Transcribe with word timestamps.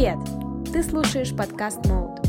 Привет! 0.00 0.72
Ты 0.72 0.82
слушаешь 0.82 1.36
подкаст 1.36 1.80
Mode. 1.80 2.26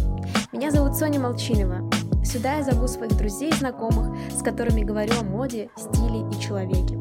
Меня 0.51 0.71
зовут 0.71 0.97
Соня 0.97 1.21
Молчинова. 1.21 1.90
Сюда 2.21 2.55
я 2.55 2.63
зову 2.63 2.86
своих 2.86 3.16
друзей 3.16 3.50
и 3.50 3.54
знакомых, 3.54 4.13
с 4.29 4.43
которыми 4.43 4.82
говорю 4.82 5.13
о 5.17 5.24
моде, 5.24 5.69
стиле 5.77 6.29
и 6.29 6.42
человеке. 6.42 6.99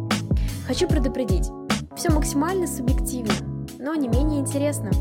Хочу 0.68 0.86
предупредить, 0.86 1.48
все 1.96 2.10
максимально 2.10 2.68
субъективно, 2.68 3.32
но 3.80 3.96
не 3.96 4.06
менее 4.06 4.38
интересно. 4.38 4.92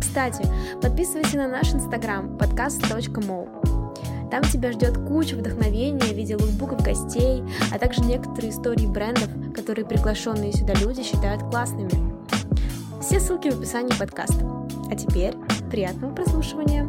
Кстати, 0.00 0.42
подписывайся 0.80 1.36
на 1.36 1.48
наш 1.48 1.74
инстаграм 1.74 2.38
podcast.mo. 2.38 4.30
Там 4.30 4.42
тебя 4.44 4.72
ждет 4.72 4.96
куча 5.06 5.34
вдохновения 5.34 6.00
в 6.00 6.16
виде 6.16 6.34
лукбуков 6.34 6.82
гостей, 6.82 7.44
а 7.70 7.78
также 7.78 8.00
некоторые 8.00 8.52
истории 8.52 8.86
брендов, 8.86 9.28
которые 9.54 9.84
приглашенные 9.84 10.54
сюда 10.54 10.72
люди 10.72 11.02
считают 11.02 11.42
классными. 11.50 11.92
Все 13.02 13.20
ссылки 13.20 13.50
в 13.50 13.58
описании 13.58 13.92
подкаста. 13.98 14.53
А 14.94 14.96
теперь 14.96 15.34
приятного 15.72 16.14
прослушивания. 16.14 16.88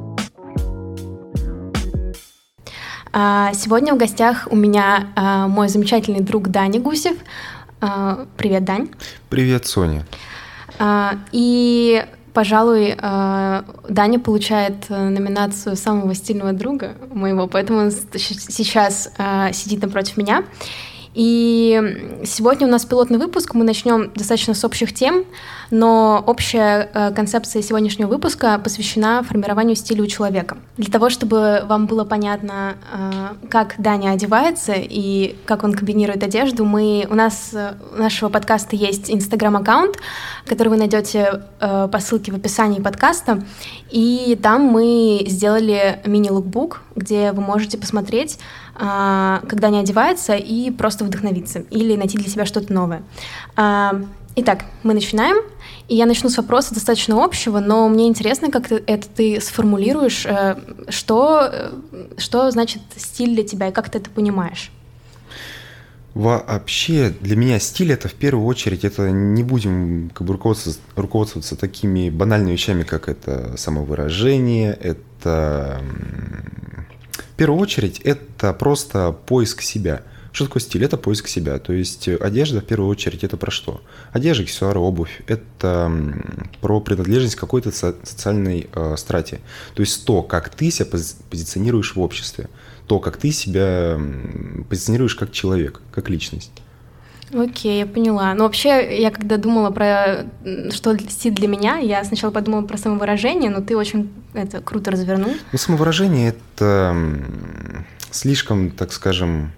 А, 3.11 3.51
сегодня 3.55 3.95
в 3.95 3.97
гостях 3.97 4.47
у 4.51 4.55
меня 4.55 5.07
а, 5.15 5.47
мой 5.47 5.69
замечательный 5.69 6.19
друг 6.19 6.49
Даня 6.49 6.79
Гусев. 6.79 7.17
А, 7.81 8.27
привет, 8.37 8.63
Дань. 8.63 8.89
Привет, 9.29 9.65
Соня. 9.65 10.05
И, 11.31 12.05
пожалуй, 12.35 12.95
Даня 12.95 14.19
получает 14.19 14.85
э, 14.89 15.09
номинацию 15.09 15.75
самого 15.75 16.13
стильного 16.13 16.53
друга 16.53 16.95
моего, 17.11 17.47
поэтому 17.47 17.79
он 17.79 17.91
сейчас 17.91 19.09
сидит 19.53 19.81
напротив 19.81 20.17
меня. 20.17 20.43
И 21.15 22.21
сегодня 22.25 22.67
у 22.67 22.69
нас 22.69 22.85
пилотный 22.85 23.17
выпуск, 23.17 23.53
мы 23.53 23.63
начнем 23.63 24.11
достаточно 24.13 24.53
с 24.53 24.65
общих 24.65 24.93
тем, 24.93 25.23
но 25.71 26.21
общая 26.27 26.89
э, 26.93 27.11
концепция 27.15 27.61
сегодняшнего 27.61 28.09
выпуска 28.09 28.59
посвящена 28.59 29.23
формированию 29.23 29.77
стиля 29.77 30.03
у 30.03 30.07
человека. 30.07 30.57
Для 30.75 30.91
того, 30.91 31.09
чтобы 31.09 31.63
вам 31.67 31.87
было 31.87 32.03
понятно, 32.03 32.75
э, 32.91 33.47
как 33.49 33.75
Даня 33.77 34.11
одевается 34.11 34.73
и 34.75 35.37
как 35.45 35.63
он 35.63 35.73
комбинирует 35.73 36.21
одежду, 36.21 36.65
мы, 36.65 37.07
у 37.09 37.15
нас 37.15 37.51
э, 37.53 37.75
у 37.95 38.01
нашего 38.01 38.27
подкаста 38.27 38.75
есть 38.75 39.09
инстаграм-аккаунт, 39.09 39.95
который 40.45 40.67
вы 40.67 40.77
найдете 40.77 41.43
по 41.59 41.99
ссылке 41.99 42.31
в 42.33 42.35
описании 42.35 42.81
подкаста, 42.81 43.43
и 43.89 44.37
там 44.43 44.63
мы 44.63 45.23
сделали 45.27 46.01
мини-лукбук, 46.05 46.81
где 46.95 47.31
вы 47.31 47.41
можете 47.41 47.77
посмотреть, 47.77 48.37
когда 48.77 49.69
не 49.69 49.79
одевается, 49.79 50.35
и 50.35 50.69
просто 50.69 51.05
вдохновиться 51.05 51.59
или 51.59 51.95
найти 51.95 52.17
для 52.17 52.29
себя 52.29 52.45
что-то 52.45 52.73
новое. 52.73 53.03
Итак, 54.37 54.65
мы 54.83 54.93
начинаем. 54.93 55.37
И 55.87 55.95
я 55.95 56.05
начну 56.05 56.29
с 56.29 56.37
вопроса 56.37 56.73
достаточно 56.73 57.23
общего, 57.23 57.59
но 57.59 57.87
мне 57.87 58.07
интересно, 58.07 58.51
как 58.51 58.67
ты, 58.67 58.83
это 58.85 59.07
ты 59.07 59.39
сформулируешь, 59.39 60.25
э, 60.25 60.57
что, 60.89 61.49
э, 61.51 61.71
что 62.17 62.49
значит 62.51 62.81
стиль 62.97 63.33
для 63.35 63.43
тебя 63.43 63.69
и 63.69 63.71
как 63.71 63.89
ты 63.89 63.99
это 63.99 64.09
понимаешь. 64.09 64.71
Вообще, 66.15 67.13
для 67.21 67.35
меня 67.35 67.59
стиль 67.59 67.91
это 67.91 68.07
в 68.07 68.13
первую 68.13 68.45
очередь, 68.47 68.83
это 68.83 69.11
не 69.11 69.43
будем 69.43 70.09
как 70.13 70.25
бы 70.25 70.33
руководствоваться, 70.33 70.81
руководствоваться 70.95 71.55
такими 71.55 72.09
банальными 72.09 72.53
вещами, 72.53 72.83
как 72.83 73.07
это 73.07 73.55
самовыражение, 73.57 74.73
это 74.73 75.81
в 77.35 77.37
первую 77.37 77.59
очередь 77.59 77.99
это 77.99 78.53
просто 78.53 79.11
поиск 79.11 79.61
себя– 79.61 80.01
что 80.35 80.47
такое 80.47 80.61
стиль? 80.61 80.83
Это 80.83 80.97
поиск 80.97 81.29
себя. 81.29 81.59
То 81.59 81.71
есть 81.71 82.09
э, 82.09 82.17
одежда, 82.17 82.59
в 82.59 82.65
первую 82.65 82.89
очередь, 82.89 83.23
это 83.23 83.37
про 83.37 83.51
что? 83.51 83.81
Одежда, 84.11 84.43
аксессуары, 84.43 84.79
обувь– 84.79 85.21
это 85.27 85.89
про 86.59 86.81
принадлежность 86.81 87.37
какой-то 87.37 87.71
социальной 87.71 88.67
э, 88.69 88.95
страте. 88.97 89.39
То 89.75 89.81
есть 89.81 90.03
то, 90.03 90.23
как 90.23 90.49
ты 90.49 90.71
себя 90.71 90.87
позиционируешь 91.29 91.95
в 91.95 92.01
обществе, 92.01 92.49
то, 92.85 92.99
как 92.99 93.15
ты 93.15 93.31
себя 93.31 93.97
позиционируешь 94.69 95.15
как 95.15 95.31
человек, 95.31 95.81
как 95.89 96.09
личность. 96.09 96.51
Окей, 97.33 97.79
я 97.79 97.85
поняла. 97.85 98.33
Но 98.33 98.43
вообще, 98.43 98.99
я 98.99 99.11
когда 99.11 99.37
думала 99.37 99.71
про 99.71 100.25
что 100.71 100.97
стиль 101.09 101.33
для 101.33 101.47
меня, 101.47 101.77
я 101.77 102.03
сначала 102.03 102.31
подумала 102.31 102.61
про 102.61 102.77
самовыражение, 102.77 103.49
но 103.49 103.61
ты 103.61 103.75
очень 103.75 104.11
это 104.33 104.61
круто 104.61 104.91
развернул. 104.91 105.33
Ну, 105.51 105.57
самовыражение 105.57 106.29
это 106.29 106.95
слишком, 108.11 108.71
так 108.71 108.93
скажем, 108.93 109.51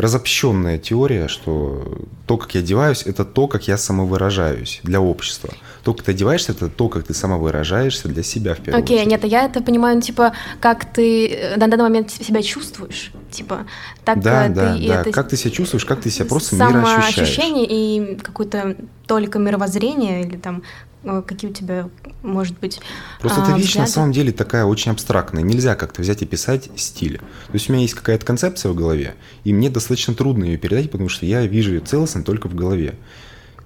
разобщенная 0.00 0.78
теория, 0.78 1.28
что 1.28 2.06
то, 2.26 2.36
как 2.36 2.54
я 2.54 2.60
одеваюсь, 2.60 3.02
это 3.04 3.24
то, 3.24 3.48
как 3.48 3.68
я 3.68 3.76
самовыражаюсь 3.76 4.80
для 4.82 5.00
общества. 5.00 5.50
То, 5.82 5.94
как 5.94 6.04
ты 6.04 6.12
одеваешься, 6.12 6.52
это 6.52 6.68
то, 6.68 6.88
как 6.88 7.04
ты 7.04 7.14
самовыражаешься 7.14 8.08
для 8.08 8.22
себя 8.22 8.54
в 8.54 8.58
первую 8.58 8.82
Окей, 8.82 8.96
okay, 8.96 9.00
очередь. 9.00 9.22
нет, 9.22 9.24
я 9.24 9.44
это 9.44 9.62
понимаю, 9.62 9.96
ну, 9.96 10.02
типа, 10.02 10.32
как 10.60 10.84
ты 10.84 11.28
э, 11.28 11.56
на 11.56 11.68
данный 11.68 11.84
момент 11.84 12.10
себя 12.10 12.42
чувствуешь, 12.42 13.12
типа, 13.30 13.66
так 14.04 14.20
да, 14.20 14.48
ты 14.48 14.54
да, 14.54 14.76
да. 14.76 15.00
Это... 15.00 15.10
как 15.10 15.28
ты 15.28 15.36
себя 15.36 15.50
чувствуешь, 15.50 15.84
как 15.84 16.00
ты 16.00 16.10
себя 16.10 16.26
просто 16.26 16.56
мироощущаешь. 16.56 17.14
Самоощущение 17.14 17.66
и 17.68 18.16
какое-то 18.16 18.76
только 19.06 19.38
мировоззрение 19.38 20.22
или 20.22 20.36
там 20.36 20.62
какие 21.02 21.50
у 21.50 21.54
тебя, 21.54 21.88
может 22.22 22.58
быть, 22.58 22.80
Просто 23.20 23.42
эта 23.42 23.52
вещь 23.52 23.68
взгляды? 23.68 23.80
на 23.80 23.92
самом 23.92 24.12
деле 24.12 24.32
такая 24.32 24.64
очень 24.64 24.92
абстрактная. 24.92 25.42
Нельзя 25.42 25.74
как-то 25.74 26.02
взять 26.02 26.22
и 26.22 26.26
писать 26.26 26.70
стиль. 26.76 27.18
То 27.18 27.54
есть 27.54 27.68
у 27.68 27.72
меня 27.72 27.82
есть 27.82 27.94
какая-то 27.94 28.24
концепция 28.26 28.72
в 28.72 28.74
голове, 28.74 29.14
и 29.44 29.52
мне 29.52 29.70
достаточно 29.70 30.14
трудно 30.14 30.44
ее 30.44 30.58
передать, 30.58 30.90
потому 30.90 31.08
что 31.08 31.26
я 31.26 31.46
вижу 31.46 31.74
ее 31.74 31.80
целостно 31.80 32.22
только 32.22 32.48
в 32.48 32.54
голове. 32.54 32.94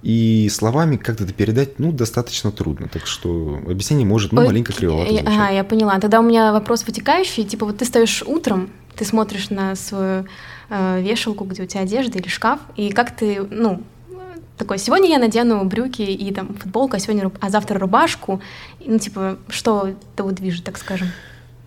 И 0.01 0.49
словами 0.51 0.97
как-то 0.97 1.23
это 1.23 1.33
передать, 1.33 1.79
ну, 1.79 1.91
достаточно 1.91 2.51
трудно. 2.51 2.87
Так 2.87 3.07
что 3.07 3.59
объяснение 3.67 4.05
может, 4.05 4.33
ну, 4.33 4.41
Ой, 4.41 4.47
маленько 4.47 4.71
кривовато 4.71 5.09
звучать. 5.09 5.27
Ага, 5.27 5.49
я 5.49 5.63
поняла. 5.63 5.99
Тогда 5.99 6.19
у 6.19 6.23
меня 6.23 6.53
вопрос 6.53 6.85
вытекающий. 6.85 7.43
Типа, 7.43 7.65
вот 7.65 7.79
ты 7.79 7.85
стоишь 7.85 8.21
утром, 8.21 8.69
ты 8.95 9.03
смотришь 9.03 9.49
на 9.49 9.75
свою 9.75 10.27
э, 10.69 11.01
вешалку, 11.01 11.43
где 11.45 11.63
у 11.63 11.65
тебя 11.65 11.81
одежда 11.81 12.19
или 12.19 12.27
шкаф, 12.27 12.59
и 12.75 12.91
как 12.91 13.15
ты, 13.15 13.41
ну, 13.49 13.81
такой, 14.57 14.77
сегодня 14.77 15.09
я 15.09 15.19
надену 15.19 15.63
брюки 15.65 16.01
и 16.01 16.33
там 16.33 16.53
футболку, 16.55 16.95
а 16.95 16.99
сегодня, 16.99 17.31
а 17.39 17.49
завтра 17.49 17.79
рубашку. 17.79 18.41
Ну, 18.85 18.99
типа, 18.99 19.37
что 19.49 19.89
это 20.15 20.23
движет, 20.31 20.63
так 20.63 20.77
скажем? 20.77 21.09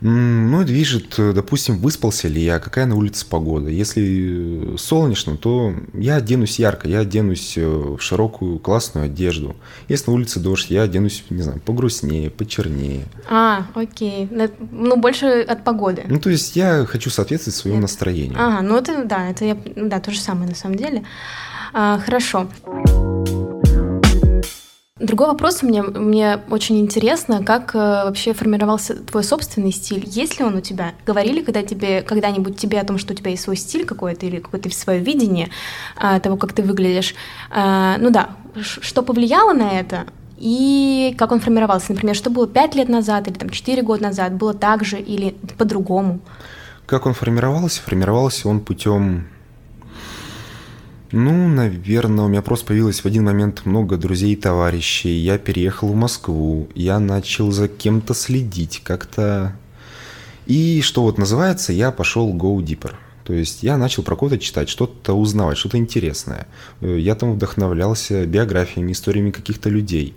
Ну, 0.01 0.65
движет, 0.65 1.15
допустим, 1.17 1.79
выспался 1.79 2.29
ли 2.29 2.41
я, 2.41 2.61
какая 2.61 2.87
на 2.87 2.95
улице 2.95 3.27
погода. 3.27 3.69
Если 3.69 4.77
солнечно, 4.77 5.37
то 5.37 5.75
я 5.93 6.17
оденусь 6.17 6.59
ярко, 6.59 6.89
я 6.89 7.01
оденусь 7.01 7.55
э, 7.57 7.67
в 7.67 7.99
широкую 8.01 8.61
классную 8.61 9.07
одежду. 9.07 9.57
Если 9.89 10.11
на 10.11 10.15
улице 10.15 10.39
дождь, 10.39 10.71
я 10.71 10.83
оденусь, 10.83 11.25
не 11.31 11.43
знаю, 11.43 11.61
погрустнее, 11.61 12.31
почернее. 12.31 13.07
А, 13.29 13.67
окей. 13.75 14.29
Ну, 14.71 14.97
больше 14.97 15.41
от 15.41 15.65
погоды. 15.65 16.05
Ну, 16.09 16.21
то 16.21 16.31
есть 16.31 16.55
я 16.55 16.85
хочу 16.87 17.11
соответствовать 17.11 17.57
своему 17.57 17.79
Нет. 17.79 17.83
настроению. 17.83 18.39
Ага, 18.39 18.63
ну 18.63 18.77
это, 18.77 19.05
да, 19.05 19.29
это 19.29 19.45
я, 19.45 19.57
да, 19.75 19.99
то 19.99 20.13
же 20.13 20.21
самое 20.21 20.49
на 20.49 20.55
самом 20.55 20.77
деле. 20.77 21.03
А, 21.73 21.99
хорошо. 21.99 22.49
Другой 25.01 25.29
вопрос 25.29 25.63
мне, 25.63 25.83
мне 25.83 26.41
очень 26.51 26.81
интересно, 26.81 27.45
как 27.45 27.73
э, 27.75 27.79
вообще 27.79 28.33
формировался 28.33 28.97
твой 28.97 29.23
собственный 29.23 29.71
стиль? 29.71 30.03
Есть 30.05 30.41
ли 30.41 30.45
он 30.45 30.57
у 30.57 30.61
тебя? 30.61 30.93
Говорили 31.07 31.41
когда 31.41 31.63
тебе, 31.63 32.03
когда-нибудь 32.03 32.57
тебе 32.57 32.81
о 32.81 32.85
том, 32.85 32.99
что 32.99 33.13
у 33.13 33.17
тебя 33.17 33.31
есть 33.31 33.45
свой 33.45 33.57
стиль 33.57 33.87
какой-то 33.87 34.27
или 34.27 34.41
какое-то 34.41 34.71
свое 34.71 34.99
видение 34.99 35.51
э, 36.03 36.19
того, 36.19 36.37
как 36.37 36.53
ты 36.53 36.63
выглядишь? 36.63 37.15
Э, 37.55 37.95
ну 37.99 38.11
да, 38.11 38.31
что 38.61 39.03
повлияло 39.03 39.53
на 39.53 39.79
это? 39.79 40.07
И 40.37 41.15
как 41.17 41.31
он 41.31 41.39
формировался? 41.39 41.93
Например, 41.93 42.17
что 42.17 42.31
было 42.31 42.49
пять 42.49 42.75
лет 42.75 42.89
назад 42.89 43.29
или 43.29 43.35
там 43.35 43.51
4 43.51 43.83
года 43.83 44.03
назад? 44.03 44.35
Было 44.35 44.53
так 44.53 44.85
же 44.85 44.99
или 44.99 45.37
по-другому? 45.59 46.19
Как 46.87 47.07
он 47.07 47.15
формировался? 47.15 47.83
Формировался 47.83 48.49
он 48.49 48.61
путем 48.61 49.29
ну, 51.11 51.49
наверное, 51.49 52.27
у 52.27 52.29
меня 52.29 52.43
просто 52.43 52.67
появилось 52.67 53.01
в 53.01 53.07
один 53.07 53.25
момент 53.25 53.65
много 53.65 53.97
друзей 53.97 54.35
и 54.35 54.37
товарищей. 54.37 55.17
Я 55.17 55.39
переехал 55.39 55.89
в 55.89 55.95
Москву, 55.95 56.69
я 56.75 56.99
начал 56.99 57.51
за 57.51 57.67
кем-то 57.69 58.13
следить 58.13 58.83
как-то. 58.85 59.57
И 60.47 60.83
что 60.83 61.03
вот 61.03 61.17
называется, 61.17 61.73
я 61.73 61.93
пошел 61.93 62.35
go 62.35 62.59
deeper. 62.59 62.95
То 63.25 63.33
есть 63.33 63.63
я 63.63 63.77
начал 63.79 64.03
про 64.03 64.17
кого-то 64.17 64.39
читать, 64.39 64.69
что-то 64.69 65.15
узнавать, 65.15 65.57
что-то 65.59 65.79
интересное. 65.79 66.47
Э, 66.81 66.99
я 66.99 67.15
там 67.15 67.35
вдохновлялся 67.35 68.27
биографиями, 68.27 68.93
историями 68.93 69.31
каких-то 69.31 69.71
людей. 69.71 70.15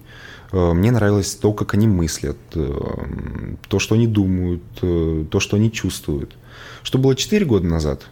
Э, 0.51 0.73
мне 0.73 0.91
нравилось 0.91 1.35
то, 1.35 1.53
как 1.53 1.73
они 1.73 1.87
мыслят, 1.87 2.37
э, 2.55 3.55
то, 3.67 3.79
что 3.79 3.95
они 3.95 4.07
думают, 4.07 4.63
то, 4.79 5.39
что 5.39 5.57
они 5.57 5.71
чувствуют. 5.71 6.35
Что 6.83 6.97
было 6.97 7.15
4 7.15 7.45
года 7.45 7.65
назад– 7.65 8.03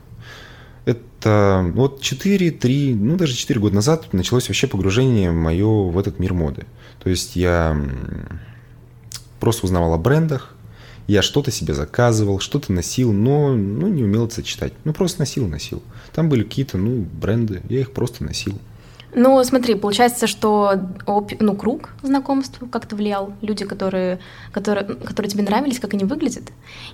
это 1.20 1.70
вот 1.74 2.02
4-3, 2.02 2.96
ну 2.96 3.18
даже 3.18 3.36
4 3.36 3.60
года 3.60 3.76
назад 3.76 4.14
началось 4.14 4.48
вообще 4.48 4.68
погружение 4.68 5.32
мое 5.32 5.68
в 5.68 5.98
этот 5.98 6.20
мир 6.20 6.34
моды. 6.34 6.66
То 7.04 7.10
есть 7.10 7.36
я 7.36 7.80
просто 9.40 9.66
узнавал 9.66 9.94
о 9.94 9.98
брендах, 9.98 10.56
я 11.08 11.22
что-то 11.22 11.52
себе 11.52 11.74
заказывал, 11.74 12.40
что-то 12.40 12.72
носил, 12.72 13.12
но 13.12 13.56
ну, 13.56 13.88
не 13.88 14.04
умел 14.04 14.26
это 14.26 14.36
сочетать. 14.36 14.74
Ну, 14.84 14.94
просто 14.94 15.20
носил, 15.20 15.48
носил. 15.48 15.82
Там 16.14 16.30
были 16.30 16.44
какие-то, 16.44 16.78
ну, 16.78 17.02
бренды, 17.02 17.64
я 17.68 17.80
их 17.80 17.92
просто 17.92 18.24
носил. 18.24 18.60
Ну, 19.16 19.44
смотри, 19.44 19.76
получается, 19.76 20.28
что 20.28 20.74
ну, 21.40 21.56
круг 21.56 21.90
знакомств 22.04 22.60
как-то 22.72 22.96
влиял, 22.96 23.34
люди, 23.42 23.66
которые, 23.66 24.20
которые, 24.52 24.86
которые 24.86 25.32
тебе 25.32 25.44
нравились, 25.44 25.80
как 25.80 25.94
они 25.94 26.06
выглядят, 26.06 26.44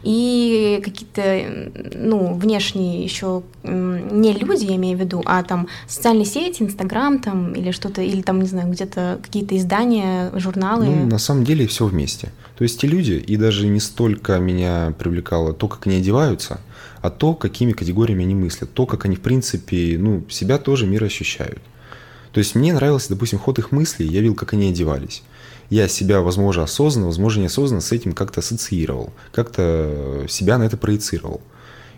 и 0.03 0.81
какие-то, 0.83 1.69
ну, 1.93 2.33
внешние 2.35 3.03
еще 3.03 3.43
не 3.63 4.33
люди, 4.33 4.65
я 4.65 4.75
имею 4.75 4.97
в 4.97 5.01
виду, 5.01 5.23
а 5.25 5.43
там 5.43 5.67
социальные 5.87 6.25
сети, 6.25 6.63
Инстаграм 6.63 7.19
там 7.19 7.53
или 7.53 7.71
что-то, 7.71 8.01
или 8.01 8.21
там, 8.21 8.41
не 8.41 8.47
знаю, 8.47 8.71
где-то 8.71 9.19
какие-то 9.21 9.57
издания, 9.57 10.31
журналы. 10.35 10.85
Ну, 10.85 11.07
на 11.07 11.19
самом 11.19 11.43
деле 11.43 11.67
все 11.67 11.85
вместе. 11.85 12.31
То 12.57 12.63
есть 12.63 12.79
те 12.79 12.87
люди, 12.87 13.13
и 13.13 13.35
даже 13.35 13.67
не 13.67 13.81
столько 13.81 14.39
меня 14.39 14.93
привлекало 14.97 15.53
то, 15.53 15.67
как 15.67 15.85
они 15.87 15.97
одеваются, 15.97 16.61
а 17.01 17.09
то, 17.09 17.33
какими 17.33 17.73
категориями 17.73 18.23
они 18.23 18.35
мыслят, 18.35 18.73
то, 18.73 18.85
как 18.85 19.05
они, 19.05 19.17
в 19.17 19.21
принципе, 19.21 19.97
ну, 19.99 20.23
себя 20.29 20.57
тоже 20.57 20.87
мир 20.87 21.03
ощущают. 21.03 21.59
То 22.35 22.39
есть 22.39 22.53
мне 22.53 22.73
нравился, 22.73 23.07
допустим, 23.11 23.39
ход 23.39 23.59
их 23.59 23.71
мыслей, 23.71 24.07
я 24.07 24.19
видел, 24.19 24.35
как 24.35 24.51
они 24.51 24.67
одевались. 24.67 25.23
Я 25.69 25.87
себя, 25.87 26.19
возможно, 26.19 26.63
осознанно, 26.63 27.07
возможно, 27.07 27.43
неосознанно 27.43 27.79
с 27.79 27.93
этим 27.93 28.11
как-то 28.11 28.41
ассоциировал, 28.41 29.13
как-то 29.31 30.25
себя 30.27 30.57
на 30.57 30.63
это 30.63 30.75
проецировал. 30.75 31.39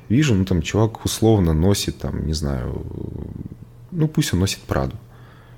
Вижу, 0.09 0.35
ну 0.35 0.45
там 0.45 0.61
чувак 0.61 1.03
условно 1.03 1.53
носит, 1.53 1.97
там, 1.97 2.27
не 2.27 2.33
знаю, 2.33 2.85
ну 3.89 4.07
пусть 4.07 4.31
он 4.31 4.41
носит 4.41 4.59
Праду. 4.59 4.95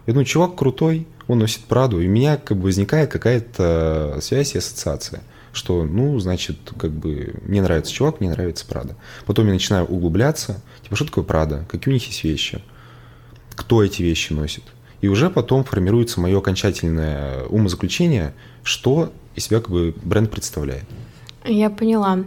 Я 0.08 0.14
думаю, 0.14 0.26
чувак 0.26 0.56
крутой, 0.56 1.06
он 1.28 1.40
носит 1.40 1.66
Праду, 1.66 2.00
и 2.00 2.08
у 2.08 2.10
меня 2.10 2.38
как 2.38 2.56
бы 2.56 2.64
возникает 2.64 3.12
какая-то 3.12 4.20
связь 4.22 4.56
и 4.56 4.60
ассоциация, 4.60 5.24
что, 5.52 5.84
ну, 5.84 6.18
значит, 6.20 6.56
как 6.78 6.92
бы 6.92 7.36
мне 7.42 7.62
нравится 7.62 7.92
чувак, 7.92 8.22
мне 8.22 8.30
нравится 8.30 8.66
Прада. 8.66 8.96
Потом 9.26 9.48
я 9.48 9.52
начинаю 9.52 9.88
углубляться, 9.88 10.62
типа, 10.84 10.96
что 10.96 11.04
такое 11.04 11.26
Прада, 11.26 11.66
какие 11.70 11.92
у 11.92 11.94
них 11.94 12.08
есть 12.08 12.24
вещи, 12.24 12.64
кто 13.60 13.84
эти 13.84 14.02
вещи 14.02 14.32
носит. 14.32 14.64
И 15.02 15.10
уже 15.10 15.30
потом 15.30 15.66
формируется 15.66 16.22
мое 16.22 16.38
окончательное 16.38 17.44
умозаключение, 17.48 18.34
что 18.64 19.12
из 19.36 19.46
себя 19.46 19.60
как 19.60 19.70
бы 19.70 19.94
бренд 20.02 20.32
представляет. 20.32 20.86
Я 21.44 21.70
поняла. 21.70 22.20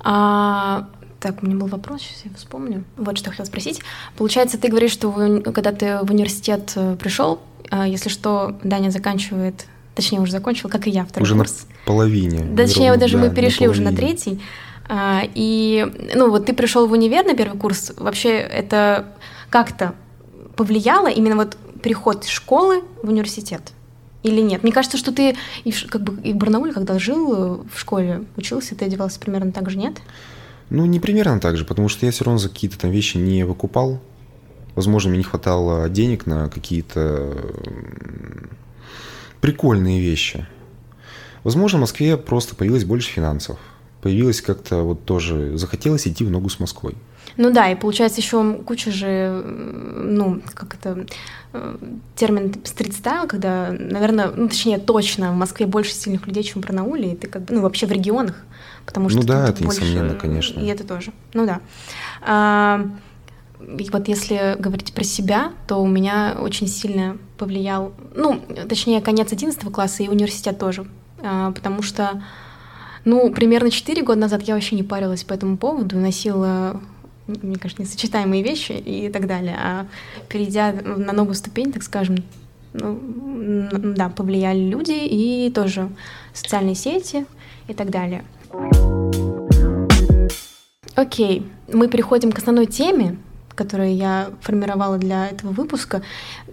А, 0.00 0.88
так, 1.20 1.42
у 1.42 1.46
меня 1.46 1.56
был 1.56 1.68
вопрос, 1.68 2.00
сейчас 2.02 2.22
я 2.24 2.30
вспомню. 2.36 2.82
Вот 2.96 3.16
что 3.18 3.30
хотела 3.30 3.46
спросить. 3.46 3.80
Получается, 4.16 4.58
ты 4.58 4.66
говоришь, 4.66 4.90
что 4.90 5.10
вы, 5.10 5.40
когда 5.42 5.70
ты 5.70 5.98
в 6.02 6.10
университет 6.10 6.72
э, 6.74 6.96
пришел, 6.96 7.40
а, 7.70 7.86
если 7.86 8.08
что, 8.08 8.58
Даня 8.64 8.90
заканчивает, 8.90 9.66
точнее, 9.94 10.20
уже 10.20 10.32
закончил, 10.32 10.68
как 10.68 10.88
и 10.88 10.90
я, 10.90 11.04
второй 11.04 11.22
уже 11.22 11.36
курс. 11.36 11.66
на 11.68 11.86
половине. 11.86 12.40
Да, 12.40 12.64
точнее, 12.64 12.96
даже 12.96 13.16
да, 13.16 13.24
мы 13.26 13.34
перешли 13.34 13.68
уже 13.68 13.80
на 13.80 13.94
третий. 13.94 14.40
А, 14.88 15.22
и, 15.34 15.86
ну, 16.16 16.30
вот 16.30 16.46
ты 16.46 16.52
пришел 16.52 16.88
в 16.88 16.92
универ 16.92 17.24
на 17.24 17.36
первый 17.36 17.56
курс. 17.56 17.92
Вообще, 17.96 18.30
это 18.30 19.06
как-то 19.50 19.94
повлияло 20.56 21.08
именно 21.08 21.36
вот 21.36 21.56
переход 21.82 22.24
из 22.24 22.30
школы 22.30 22.82
в 23.02 23.08
университет? 23.08 23.72
Или 24.22 24.40
нет? 24.40 24.62
Мне 24.62 24.72
кажется, 24.72 24.98
что 24.98 25.12
ты 25.12 25.36
и 25.64 25.72
в, 25.72 25.86
как 25.86 26.02
бы 26.02 26.20
и 26.22 26.32
в 26.32 26.36
Барнауле, 26.36 26.72
когда 26.72 26.98
жил 26.98 27.34
э, 27.34 27.58
в 27.72 27.78
школе, 27.78 28.24
учился, 28.36 28.74
ты 28.74 28.84
одевался 28.84 29.18
примерно 29.18 29.50
так 29.50 29.70
же, 29.70 29.78
нет? 29.78 29.96
Ну, 30.68 30.84
не 30.84 31.00
примерно 31.00 31.40
так 31.40 31.56
же, 31.56 31.64
потому 31.64 31.88
что 31.88 32.04
я 32.04 32.12
все 32.12 32.24
равно 32.24 32.38
за 32.38 32.48
какие-то 32.48 32.78
там 32.78 32.90
вещи 32.90 33.16
не 33.16 33.44
выкупал. 33.44 34.00
Возможно, 34.74 35.10
мне 35.10 35.18
не 35.18 35.24
хватало 35.24 35.88
денег 35.88 36.26
на 36.26 36.48
какие-то 36.48 37.34
прикольные 39.40 40.00
вещи. 40.00 40.46
Возможно, 41.42 41.78
в 41.78 41.80
Москве 41.80 42.16
просто 42.16 42.54
появилось 42.54 42.84
больше 42.84 43.10
финансов. 43.10 43.58
Появилось 44.02 44.42
как-то 44.42 44.82
вот 44.82 45.04
тоже, 45.04 45.56
захотелось 45.56 46.06
идти 46.06 46.24
в 46.24 46.30
ногу 46.30 46.48
с 46.50 46.60
Москвой. 46.60 46.94
Ну 47.36 47.50
да, 47.52 47.70
и 47.70 47.74
получается 47.74 48.20
еще 48.20 48.54
куча 48.66 48.90
же, 48.90 49.42
ну, 49.44 50.40
как 50.54 50.74
это, 50.74 51.06
э, 51.52 51.76
термин 52.16 52.54
стрит-стайл, 52.64 53.26
когда, 53.26 53.72
наверное, 53.72 54.30
ну, 54.34 54.48
точнее, 54.48 54.78
точно 54.78 55.32
в 55.32 55.36
Москве 55.36 55.66
больше 55.66 55.92
сильных 55.92 56.26
людей, 56.26 56.42
чем 56.42 56.62
в 56.62 56.66
Барнауле, 56.66 57.12
и 57.12 57.16
ты 57.16 57.28
как 57.28 57.42
бы, 57.42 57.54
ну, 57.54 57.60
вообще 57.62 57.86
в 57.86 57.92
регионах, 57.92 58.36
потому 58.86 59.08
что... 59.08 59.20
Ну 59.20 59.26
да, 59.26 59.48
это 59.48 59.62
больше, 59.62 59.82
несомненно, 59.82 60.14
конечно. 60.14 60.60
И 60.60 60.66
это 60.66 60.86
тоже, 60.86 61.12
ну 61.34 61.46
да. 61.46 61.60
А, 62.22 62.86
и 63.60 63.88
вот 63.90 64.08
если 64.08 64.56
говорить 64.58 64.92
про 64.92 65.04
себя, 65.04 65.52
то 65.66 65.76
у 65.76 65.86
меня 65.86 66.36
очень 66.40 66.66
сильно 66.66 67.18
повлиял, 67.38 67.92
ну, 68.14 68.40
точнее, 68.68 69.00
конец 69.00 69.32
11 69.32 69.60
класса 69.72 70.02
и 70.02 70.08
университет 70.08 70.58
тоже, 70.58 70.86
а, 71.22 71.52
потому 71.52 71.82
что, 71.82 72.22
ну, 73.04 73.32
примерно 73.32 73.70
4 73.70 74.02
года 74.02 74.20
назад 74.20 74.42
я 74.42 74.54
вообще 74.54 74.76
не 74.76 74.82
парилась 74.82 75.24
по 75.24 75.34
этому 75.34 75.56
поводу, 75.56 75.98
носила 75.98 76.80
мне 77.42 77.56
кажется, 77.56 77.82
несочетаемые 77.82 78.42
вещи 78.42 78.72
и 78.72 79.08
так 79.08 79.26
далее. 79.26 79.56
А 79.58 79.86
перейдя 80.28 80.72
на 80.72 81.12
новую 81.12 81.34
ступень, 81.34 81.72
так 81.72 81.82
скажем, 81.82 82.16
ну, 82.72 83.68
да, 83.72 84.08
повлияли 84.08 84.60
люди 84.60 84.92
и 84.92 85.50
тоже 85.50 85.88
социальные 86.32 86.74
сети 86.74 87.26
и 87.68 87.74
так 87.74 87.90
далее. 87.90 88.24
Окей, 90.94 91.46
мы 91.72 91.88
переходим 91.88 92.32
к 92.32 92.38
основной 92.38 92.66
теме, 92.66 93.16
которую 93.54 93.94
я 93.94 94.30
формировала 94.40 94.98
для 94.98 95.28
этого 95.28 95.52
выпуска. 95.52 96.02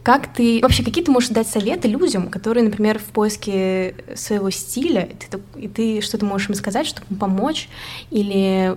Как 0.04 0.34
ты 0.34 0.60
вообще 0.62 0.84
какие 0.84 1.04
ты 1.04 1.12
можешь 1.12 1.30
дать 1.30 1.48
советы 1.48 1.88
людям, 1.88 2.30
которые, 2.30 2.64
например, 2.64 3.00
в 3.00 3.06
поиске 3.06 3.96
своего 4.16 4.50
стиля, 4.50 5.04
и 5.04 5.16
ты, 5.16 5.40
и 5.56 5.68
ты 5.68 6.02
что-то 6.02 6.26
можешь 6.26 6.50
им 6.50 6.56
сказать, 6.56 6.88
чтобы 6.88 7.16
помочь 7.20 7.70
или 8.10 8.76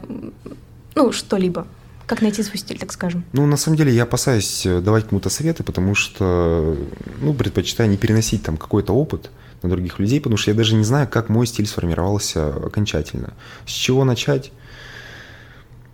ну 0.95 1.13
что-либо? 1.13 1.67
Как 2.11 2.23
найти 2.23 2.43
свой 2.43 2.59
стиль, 2.59 2.77
так 2.77 2.91
скажем? 2.91 3.25
Ну, 3.33 3.47
на 3.47 3.57
самом 3.57 3.77
деле, 3.77 3.95
я 3.95 4.03
опасаюсь 4.03 4.67
э, 4.67 4.81
давать 4.81 5.07
кому-то 5.07 5.31
советы, 5.31 5.63
потому 5.63 5.95
что, 5.95 6.77
ну, 7.21 7.33
предпочитаю 7.35 7.89
не 7.89 7.97
переносить 7.97 8.43
там 8.43 8.57
какой-то 8.57 8.93
опыт 8.93 9.31
на 9.63 9.69
других 9.69 10.01
людей, 10.01 10.21
потому 10.21 10.37
что 10.37 10.51
я 10.51 10.57
даже 10.57 10.75
не 10.75 10.83
знаю, 10.83 11.07
как 11.07 11.29
мой 11.29 11.47
стиль 11.47 11.69
сформировался 11.69 12.49
окончательно. 12.49 13.35
С 13.65 13.71
чего 13.71 14.05
начать? 14.05 14.51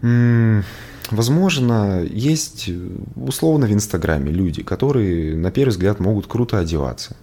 М-м, 0.00 0.64
возможно, 1.10 2.02
есть 2.02 2.70
э, 2.70 2.88
условно 3.16 3.66
в 3.66 3.72
Инстаграме 3.74 4.32
люди, 4.32 4.62
которые, 4.62 5.36
на 5.36 5.50
первый 5.50 5.72
взгляд, 5.72 6.00
могут 6.00 6.28
круто 6.28 6.58
одеваться. 6.58 7.14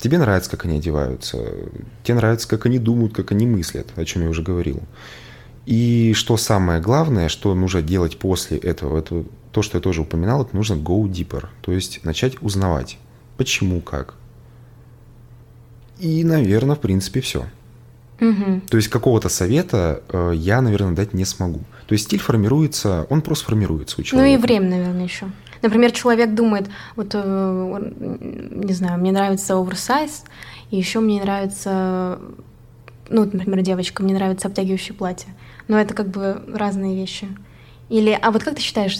Тебе 0.00 0.18
нравится, 0.18 0.50
как 0.50 0.64
они 0.64 0.78
одеваются. 0.78 1.38
Тебе 2.02 2.16
нравится, 2.16 2.48
как 2.48 2.66
они 2.66 2.80
думают, 2.80 3.14
как 3.14 3.30
они 3.30 3.46
мыслят, 3.46 3.92
о 3.94 4.04
чем 4.04 4.22
я 4.22 4.28
уже 4.28 4.42
говорил. 4.42 4.82
И 5.66 6.12
что 6.14 6.36
самое 6.36 6.80
главное, 6.80 7.28
что 7.28 7.54
нужно 7.54 7.82
делать 7.82 8.18
после 8.18 8.58
этого, 8.58 8.98
это 8.98 9.24
то, 9.52 9.62
что 9.62 9.78
я 9.78 9.82
тоже 9.82 10.02
упоминал, 10.02 10.42
это 10.42 10.56
нужно 10.56 10.74
go 10.74 11.04
deeper, 11.04 11.46
то 11.60 11.72
есть 11.72 12.04
начать 12.04 12.42
узнавать, 12.42 12.98
почему, 13.36 13.80
как. 13.80 14.14
И, 16.00 16.24
наверное, 16.24 16.74
в 16.74 16.80
принципе, 16.80 17.20
все. 17.20 17.46
Угу. 18.20 18.62
То 18.68 18.76
есть 18.76 18.88
какого-то 18.88 19.28
совета 19.28 20.02
э, 20.08 20.32
я, 20.34 20.60
наверное, 20.60 20.94
дать 20.94 21.12
не 21.12 21.24
смогу. 21.24 21.60
То 21.86 21.92
есть 21.92 22.06
стиль 22.06 22.20
формируется, 22.20 23.06
он 23.10 23.20
просто 23.20 23.46
формируется 23.46 24.00
у 24.00 24.04
человека. 24.04 24.28
Ну 24.28 24.38
и 24.38 24.42
время, 24.42 24.70
наверное, 24.70 25.04
еще. 25.04 25.26
Например, 25.60 25.92
человек 25.92 26.34
думает, 26.34 26.68
вот, 26.96 27.10
э, 27.14 27.92
не 28.50 28.72
знаю, 28.72 29.00
мне 29.00 29.12
нравится 29.12 29.58
оверсайз, 29.58 30.24
и 30.70 30.76
еще 30.76 31.00
мне 31.00 31.22
нравится, 31.22 32.20
ну, 33.08 33.24
например, 33.24 33.62
девочка, 33.62 34.02
мне 34.02 34.14
нравится 34.14 34.48
обтягивающее 34.48 34.94
платье 34.94 35.28
но 35.68 35.78
это 35.78 35.94
как 35.94 36.08
бы 36.08 36.42
разные 36.52 36.94
вещи. 36.96 37.28
Или, 37.88 38.18
а 38.20 38.30
вот 38.30 38.42
как 38.42 38.54
ты 38.54 38.62
считаешь, 38.62 38.98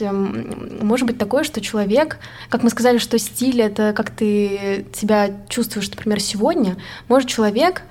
может 0.83 1.07
быть 1.07 1.17
такое, 1.17 1.45
что 1.45 1.61
человек, 1.61 2.19
как 2.51 2.63
мы 2.63 2.71
сказали, 2.71 2.99
что 2.99 3.19
стиль— 3.19 3.61
это 3.63 3.93
как 3.95 4.11
ты 4.11 4.87
себя 4.93 5.31
чувствуешь, 5.49 5.89
например, 5.91 6.21
сегодня, 6.21 6.77
может 7.09 7.29
человек, 7.29 7.83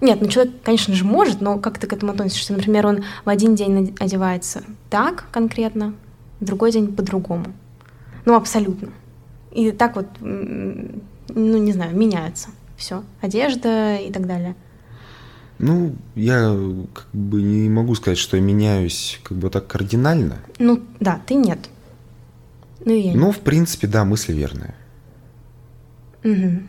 нет, 0.00 0.20
ну 0.20 0.28
человек, 0.28 0.54
конечно 0.62 0.94
же, 0.94 1.04
может, 1.04 1.40
но 1.40 1.58
как 1.58 1.78
ты 1.78 1.86
к 1.86 1.92
этому 1.92 2.12
относишься? 2.12 2.52
Например, 2.52 2.86
он 2.86 3.04
в 3.24 3.28
один 3.28 3.54
день 3.54 3.96
одевается 3.98 4.62
так 4.90 5.24
конкретно, 5.32 5.94
в 6.38 6.44
другой 6.44 6.70
день 6.70 6.94
по-другому. 6.94 7.46
Ну, 8.24 8.34
абсолютно. 8.34 8.90
И 9.52 9.70
так 9.72 9.96
вот, 9.96 10.06
ну, 10.20 10.98
не 11.28 11.72
знаю, 11.72 11.96
меняется 11.96 12.50
все. 12.76 13.04
Одежда 13.20 13.96
и 13.96 14.12
так 14.12 14.26
далее. 14.26 14.54
Ну, 15.58 15.96
я 16.14 16.54
как 16.92 17.08
бы 17.12 17.40
не 17.40 17.68
могу 17.70 17.94
сказать, 17.94 18.18
что 18.18 18.36
я 18.36 18.42
меняюсь 18.42 19.20
как 19.22 19.38
бы 19.38 19.48
так 19.48 19.66
кардинально. 19.66 20.38
Ну, 20.58 20.82
да, 21.00 21.20
ты 21.26 21.34
нет. 21.34 21.58
Ну, 22.84 22.92
я 22.92 23.14
Ну, 23.14 23.32
в 23.32 23.40
принципе, 23.40 23.86
да, 23.86 24.04
мысли 24.04 24.32
верные. 24.32 24.74
Угу. 26.24 26.60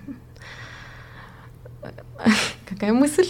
Какая 2.70 2.92
мысль? 2.92 3.28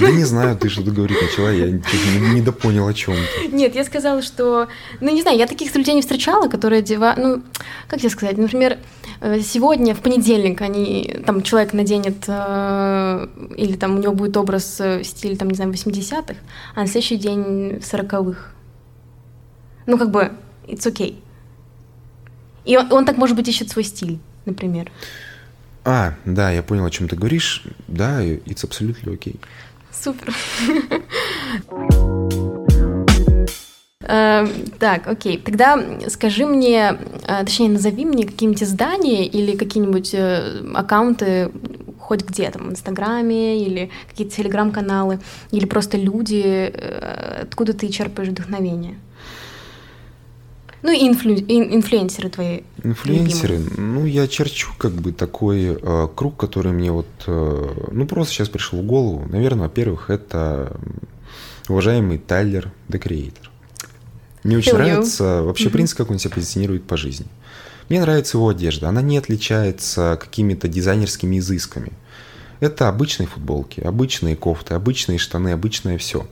Да 0.00 0.10
не 0.10 0.24
знаю, 0.24 0.56
ты 0.56 0.70
что-то 0.70 0.90
говорить 0.90 1.20
начала, 1.20 1.50
я 1.50 1.66
не, 1.70 2.34
не 2.34 2.40
допонял 2.40 2.88
о 2.88 2.94
чем 2.94 3.14
то 3.14 3.56
Нет, 3.56 3.74
я 3.74 3.84
сказала, 3.84 4.22
что... 4.22 4.68
Ну, 5.00 5.10
не 5.10 5.20
знаю, 5.20 5.36
я 5.36 5.46
таких 5.46 5.74
людей 5.74 5.94
не 5.94 6.00
встречала, 6.00 6.48
которые 6.48 6.78
одевают... 6.78 7.18
Ну, 7.18 7.42
как 7.88 8.00
тебе 8.00 8.08
сказать, 8.08 8.38
например, 8.38 8.78
э, 9.20 9.40
сегодня, 9.40 9.94
в 9.94 10.00
понедельник, 10.00 10.62
они, 10.62 11.18
там, 11.26 11.42
человек 11.42 11.74
наденет, 11.74 12.24
э, 12.26 13.26
или 13.58 13.76
там 13.76 13.96
у 13.96 14.00
него 14.00 14.14
будет 14.14 14.36
образ 14.38 14.80
э, 14.80 15.04
стиль, 15.04 15.36
там, 15.36 15.48
не 15.48 15.56
знаю, 15.56 15.72
80-х, 15.72 16.36
а 16.74 16.80
на 16.80 16.86
следующий 16.86 17.16
день 17.16 17.80
40-х. 17.82 18.38
Ну, 19.86 19.98
как 19.98 20.10
бы, 20.10 20.32
it's 20.66 20.86
okay. 20.90 21.16
И 22.64 22.78
он, 22.78 22.90
он 22.92 23.04
так, 23.04 23.18
может 23.18 23.36
быть, 23.36 23.46
ищет 23.48 23.68
свой 23.68 23.84
стиль, 23.84 24.18
например. 24.46 24.90
А, 25.92 26.14
да, 26.24 26.52
я 26.52 26.62
понял, 26.62 26.84
о 26.84 26.90
чем 26.90 27.08
ты 27.08 27.16
говоришь. 27.16 27.64
Да, 27.88 28.22
it's 28.22 28.64
absolutely 28.64 29.06
okay. 29.06 29.40
Супер. 29.90 30.32
Эм, 34.02 34.48
так, 34.78 35.08
окей. 35.08 35.36
Тогда 35.38 35.84
скажи 36.06 36.46
мне, 36.46 36.96
э, 37.26 37.44
точнее, 37.44 37.70
назови 37.70 38.04
мне 38.04 38.24
какие-нибудь 38.24 38.62
издания 38.62 39.26
или 39.26 39.56
какие-нибудь 39.56 40.14
э, 40.14 40.62
аккаунты 40.74 41.50
хоть 41.98 42.22
где, 42.22 42.52
там, 42.52 42.68
в 42.68 42.70
Инстаграме 42.70 43.60
или 43.60 43.90
какие-то 44.08 44.36
телеграм-каналы, 44.36 45.18
или 45.50 45.66
просто 45.66 45.96
люди, 45.96 46.70
э, 46.72 47.42
откуда 47.42 47.72
ты 47.72 47.88
черпаешь 47.88 48.28
вдохновение? 48.28 48.96
Ну, 50.82 50.92
инфлю... 50.92 51.34
инфлюенсеры 51.34 52.30
твои. 52.30 52.60
Инфлюенсеры, 52.82 53.56
любимые. 53.56 53.80
ну, 53.80 54.06
я 54.06 54.26
черчу 54.26 54.72
как 54.78 54.92
бы 54.92 55.12
такой 55.12 55.78
э, 55.80 56.08
круг, 56.14 56.36
который 56.36 56.72
мне 56.72 56.90
вот, 56.90 57.06
э, 57.26 57.88
ну, 57.90 58.06
просто 58.06 58.32
сейчас 58.32 58.48
пришел 58.48 58.80
в 58.80 58.86
голову. 58.86 59.26
Наверное, 59.28 59.64
во-первых, 59.64 60.08
это 60.08 60.72
уважаемый 61.68 62.18
Тайлер, 62.18 62.72
The 62.88 62.98
Creator. 62.98 63.50
Мне 64.42 64.56
очень 64.56 64.72
Feel 64.72 64.78
нравится 64.78 65.24
you. 65.24 65.42
вообще 65.44 65.68
mm-hmm. 65.68 65.70
принцип, 65.70 65.98
как 65.98 66.10
он 66.10 66.18
себя 66.18 66.34
позиционирует 66.34 66.84
по 66.84 66.96
жизни. 66.96 67.26
Мне 67.90 68.00
нравится 68.00 68.38
его 68.38 68.48
одежда. 68.48 68.88
Она 68.88 69.02
не 69.02 69.18
отличается 69.18 70.16
какими-то 70.18 70.68
дизайнерскими 70.68 71.38
изысками. 71.38 71.92
Это 72.60 72.88
обычные 72.88 73.26
футболки, 73.26 73.80
обычные 73.80 74.36
кофты, 74.36 74.74
обычные 74.74 75.18
штаны, 75.18 75.50
обычное 75.50 75.98
все. 75.98 76.26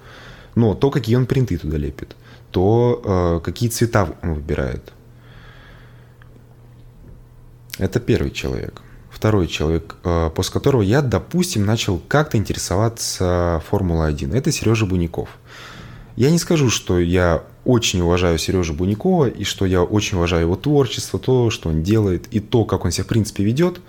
Но 0.54 0.74
то, 0.74 0.90
какие 0.90 1.16
он 1.16 1.26
принты 1.26 1.58
туда 1.58 1.76
лепит, 1.76 2.16
то 2.50 3.02
э, 3.04 3.44
какие 3.44 3.68
цвета 3.68 4.08
он 4.22 4.34
выбирает. 4.34 4.92
Это 7.78 8.00
первый 8.00 8.30
человек. 8.30 8.82
Второй 9.10 9.46
человек, 9.46 9.96
э, 10.04 10.30
после 10.34 10.52
которого 10.52 10.82
я, 10.82 11.02
допустим, 11.02 11.64
начал 11.66 12.00
как-то 12.08 12.36
интересоваться 12.36 13.62
Формулой-1. 13.68 14.36
Это 14.36 14.52
Сережа 14.52 14.86
Буников. 14.86 15.28
Я 16.16 16.30
не 16.30 16.38
скажу, 16.38 16.68
что 16.68 16.98
я 16.98 17.44
очень 17.64 18.00
уважаю 18.00 18.38
Сережу 18.38 18.74
Буникова 18.74 19.28
и 19.28 19.44
что 19.44 19.66
я 19.66 19.82
очень 19.82 20.16
уважаю 20.16 20.42
его 20.42 20.56
творчество, 20.56 21.18
то, 21.18 21.50
что 21.50 21.68
он 21.68 21.82
делает 21.82 22.26
и 22.32 22.40
то, 22.40 22.64
как 22.64 22.84
он 22.84 22.90
себя 22.90 23.04
в 23.04 23.08
принципе 23.08 23.44
ведет. 23.44 23.80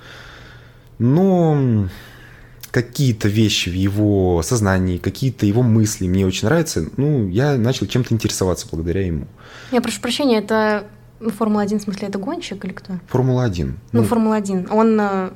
Но 1.00 1.88
какие-то 2.71 3.27
вещи 3.27 3.69
в 3.69 3.73
его 3.73 4.41
сознании, 4.43 4.97
какие-то 4.97 5.45
его 5.45 5.61
мысли 5.61 6.07
мне 6.07 6.25
очень 6.25 6.47
нравятся. 6.47 6.85
Ну, 6.97 7.27
я 7.27 7.57
начал 7.57 7.88
чем-то 7.88 8.13
интересоваться 8.13 8.67
благодаря 8.69 9.05
ему. 9.05 9.27
Я 9.71 9.81
прошу 9.81 10.01
прощения, 10.01 10.39
это 10.39 10.85
Формула-1, 11.19 11.79
в 11.79 11.81
смысле, 11.83 12.07
это 12.07 12.17
гонщик 12.17 12.63
или 12.63 12.71
кто? 12.71 12.93
Формула-1. 13.07 13.65
Ну, 13.65 13.73
ну 13.91 14.03
Формула-1. 14.03 14.71
Он 14.71 14.99
э, 14.99 15.29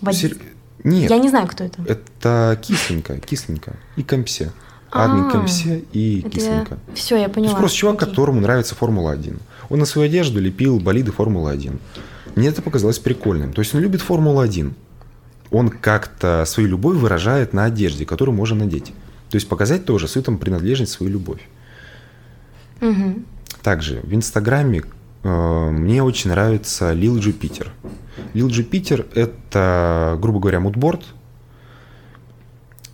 водитель? 0.00 0.34
Сер... 0.34 0.38
Нет. 0.84 1.10
Я 1.10 1.18
не 1.18 1.28
знаю, 1.28 1.46
кто 1.48 1.64
это. 1.64 1.82
Это 1.82 2.58
кисленько, 2.62 3.18
кисленько 3.18 3.76
и 3.96 4.02
Компсе. 4.02 4.52
Админ 4.90 5.26
а, 5.26 5.30
Компсе 5.30 5.84
и 5.92 6.22
кисленько. 6.22 6.78
Все, 6.94 7.16
я 7.16 7.28
поняла. 7.28 7.50
То 7.50 7.50
есть 7.50 7.58
просто 7.58 7.78
чувак, 7.78 7.98
которому 7.98 8.40
нравится 8.40 8.74
Формула-1. 8.74 9.40
Он 9.68 9.78
на 9.78 9.84
свою 9.84 10.08
одежду 10.08 10.40
лепил 10.40 10.80
болиды 10.80 11.12
Формулы-1. 11.12 11.78
Мне 12.34 12.48
это 12.48 12.62
показалось 12.62 12.98
прикольным. 12.98 13.52
То 13.52 13.60
есть 13.60 13.74
он 13.74 13.80
любит 13.80 14.02
Формулу-1. 14.02 14.72
Он 15.50 15.68
как-то 15.68 16.44
свою 16.46 16.68
любовь 16.68 16.96
выражает 16.96 17.52
на 17.52 17.64
одежде, 17.64 18.04
которую 18.04 18.34
можно 18.34 18.64
надеть. 18.64 18.92
То 19.30 19.36
есть 19.36 19.48
показать 19.48 19.84
тоже 19.84 20.08
там 20.22 20.38
принадлежность, 20.38 20.92
свою 20.92 21.12
любовь. 21.12 21.40
Угу. 22.80 23.22
Также 23.62 24.00
в 24.02 24.14
Инстаграме 24.14 24.82
э, 25.22 25.70
мне 25.70 26.02
очень 26.02 26.30
нравится 26.30 26.92
Лил 26.92 27.18
Джупитер. 27.18 27.72
Лил 28.34 28.48
Джупитер– 28.48 29.06
это, 29.14 30.18
грубо 30.20 30.40
говоря, 30.40 30.60
мудборд– 30.60 31.04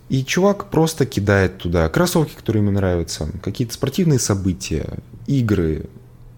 и 0.08 0.24
чувак 0.24 0.70
просто 0.70 1.04
кидает 1.04 1.58
туда 1.58 1.88
кроссовки, 1.88 2.34
которые 2.34 2.62
ему 2.62 2.70
нравятся, 2.70 3.28
какие-то 3.42 3.74
спортивные 3.74 4.18
события, 4.18 4.98
игры 5.26 5.86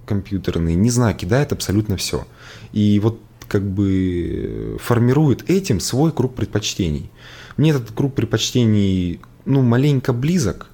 компьютерные, 0.07 0.75
не 0.75 0.89
знаю, 0.91 1.15
кидает 1.15 1.53
абсолютно 1.53 1.99
все. 1.99 2.27
И 2.73 2.99
вот 2.99 3.21
как 3.49 3.63
бы 3.63 4.77
формирует 4.81 5.49
этим 5.51 5.81
свой 5.81 6.13
круг 6.13 6.35
предпочтений. 6.35 7.11
Мне 7.57 7.71
этот 7.71 7.91
круг 7.91 8.15
предпочтений, 8.15 9.21
ну, 9.45 9.63
маленько 9.63 10.13
близок. 10.13 10.71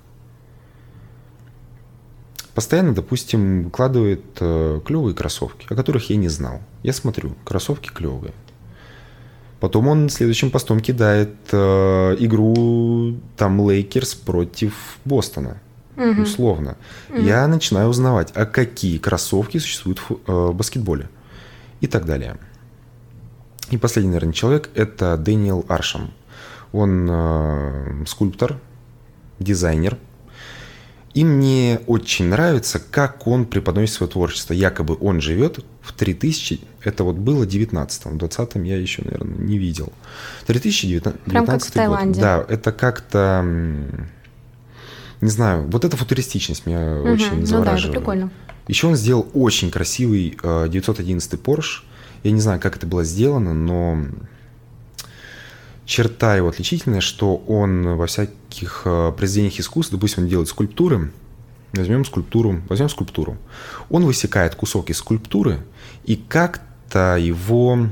Постоянно, 2.55 2.95
допустим, 2.95 3.65
выкладывает 3.65 4.25
э, 4.41 4.81
клевые 4.85 5.15
кроссовки, 5.15 5.67
о 5.69 5.75
которых 5.75 6.11
я 6.11 6.17
не 6.17 6.29
знал. 6.29 6.61
Я 6.83 6.93
смотрю, 6.93 7.35
кроссовки 7.45 7.89
клевые. 7.89 8.33
Потом 9.61 9.89
он 9.89 10.11
следующим 10.11 10.51
постом 10.51 10.81
кидает 10.81 11.35
э, 11.51 12.17
игру 12.19 13.17
там 13.37 13.67
Лейкерс 13.69 14.15
против 14.15 14.99
Бостона. 15.05 15.59
Угу. 15.97 16.23
Условно. 16.23 16.77
Угу. 17.09 17.23
Я 17.23 17.47
начинаю 17.49 17.89
узнавать, 17.89 18.31
а 18.35 18.47
какие 18.47 18.99
кроссовки 18.99 19.59
существуют 19.59 19.99
в, 20.01 20.13
э, 20.13 20.17
в 20.27 20.55
баскетболе. 20.55 21.09
И 21.81 21.87
так 21.87 22.05
далее. 22.05 22.37
И 23.71 23.77
последний, 23.77 24.13
наверное, 24.13 24.33
человек– 24.33 24.71
это 24.75 25.17
Дэниел 25.17 25.65
Аршам. 25.69 26.13
Он 26.73 27.09
э, 27.11 28.05
скульптор, 28.07 28.59
дизайнер. 29.39 29.97
И 31.15 31.25
мне 31.25 31.81
очень 31.87 32.27
нравится, 32.27 32.81
как 32.81 33.27
он 33.29 33.47
преподносит 33.47 33.95
свое 33.95 34.11
творчество. 34.11 34.53
Якобы 34.53 34.97
он 35.01 35.21
живет 35.21 35.65
в 35.81 35.93
3000, 35.93 36.61
это 36.83 37.05
вот 37.05 37.17
было 37.17 37.45
в 37.45 37.49
19-м, 37.49 38.19
в 38.19 38.23
20-м 38.23 38.65
я 38.65 38.77
еще, 38.77 39.03
наверное, 39.03 39.39
не 39.39 39.57
видел. 39.57 39.93
3019 40.47 41.23
Прям 41.23 41.47
как 41.47 41.63
в 41.63 41.71
Таиланде. 41.71 42.21
Год. 42.21 42.21
Да, 42.21 42.45
это 42.49 42.73
как-то, 42.73 43.47
не 45.21 45.31
знаю, 45.31 45.69
вот 45.69 45.85
эта 45.85 45.97
футуристичность 45.97 46.67
меня 46.67 46.97
угу, 46.97 47.13
очень 47.13 47.47
завораживает. 47.47 47.55
Ну 47.55 47.65
да, 47.65 47.77
это 47.77 47.91
прикольно. 47.93 48.31
Еще 48.67 48.89
он 48.89 48.97
сделал 48.97 49.29
очень 49.35 49.71
красивый 49.71 50.37
911 50.43 51.33
Porsche. 51.35 51.83
Я 52.25 52.33
не 52.33 52.41
знаю, 52.41 52.59
как 52.59 52.77
это 52.77 52.87
было 52.87 53.05
сделано, 53.05 53.55
но 53.55 54.05
черта 55.85 56.37
его 56.37 56.49
отличительная, 56.49 57.01
что 57.01 57.37
он 57.37 57.97
во 57.97 58.07
всяких 58.07 58.83
э, 58.87 59.13
произведениях 59.17 59.61
искусств, 59.61 59.93
допустим, 59.93 60.25
он 60.25 60.29
делает 60.31 60.49
скульптуры, 60.49 61.13
возьмем 61.75 62.05
скульптуру, 62.05 62.63
возьмем 62.69 62.89
скульптуру. 62.89 63.37
Он 63.91 64.07
высекает 64.07 64.55
кусок 64.55 64.91
из 64.91 64.99
скульптуры 64.99 65.61
и 66.05 66.17
как-то 66.17 67.17
его, 67.19 67.89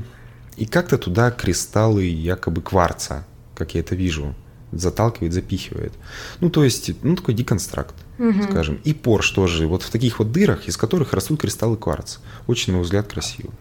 и 0.57 0.65
как-то 0.65 0.97
туда 0.97 1.31
кристаллы 1.31 2.05
якобы 2.05 2.61
кварца, 2.61 3.25
как 3.55 3.75
я 3.75 3.81
это 3.81 3.93
вижу, 3.93 4.33
заталкивает, 4.71 5.33
запихивает. 5.33 5.93
Ну, 6.39 6.49
то 6.49 6.63
есть, 6.63 6.91
ну, 7.03 7.15
такой 7.15 7.35
деконстракт, 7.35 7.93
угу. 8.17 8.43
скажем. 8.49 8.79
И 8.83 8.93
Порш 8.93 9.29
тоже, 9.29 9.67
вот 9.67 9.83
в 9.83 9.91
таких 9.91 10.19
вот 10.19 10.31
дырах, 10.31 10.67
из 10.67 10.77
которых 10.77 11.13
растут 11.13 11.41
кристаллы 11.41 11.77
кварца. 11.77 12.19
Очень, 12.47 12.73
на 12.73 12.77
мой 12.77 12.85
взгляд, 12.85 13.07
красиво. 13.07 13.51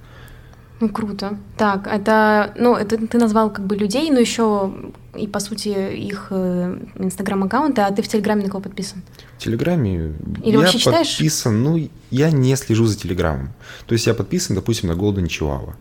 Ну, 0.82 0.88
круто. 0.88 1.38
Так, 1.56 1.86
это, 1.86 2.54
ну, 2.58 2.74
это 2.74 2.96
ты 3.06 3.16
назвал 3.16 3.52
как 3.52 3.64
бы 3.68 3.76
людей, 3.76 4.10
но 4.10 4.18
еще 4.18 4.74
и, 5.14 5.28
по 5.28 5.38
сути, 5.38 5.68
их 5.68 6.26
э, 6.30 6.76
инстаграм-аккаунты, 6.96 7.82
а 7.82 7.92
ты 7.92 8.02
в 8.02 8.08
Телеграме 8.08 8.42
на 8.42 8.50
кого 8.50 8.62
подписан? 8.62 9.00
В 9.38 9.44
Телеграме 9.44 10.14
Или 10.42 10.50
я 10.50 10.58
вообще 10.58 10.78
читаешь? 10.78 11.10
подписан, 11.10 11.62
ну, 11.62 11.88
я 12.10 12.32
не 12.32 12.56
слежу 12.56 12.86
за 12.86 12.98
Телеграмом. 12.98 13.50
То 13.86 13.92
есть 13.92 14.08
я 14.08 14.14
подписан, 14.14 14.56
допустим, 14.56 14.88
на 14.88 14.94
Golden 14.94 15.28
Chihuahua. 15.28 15.74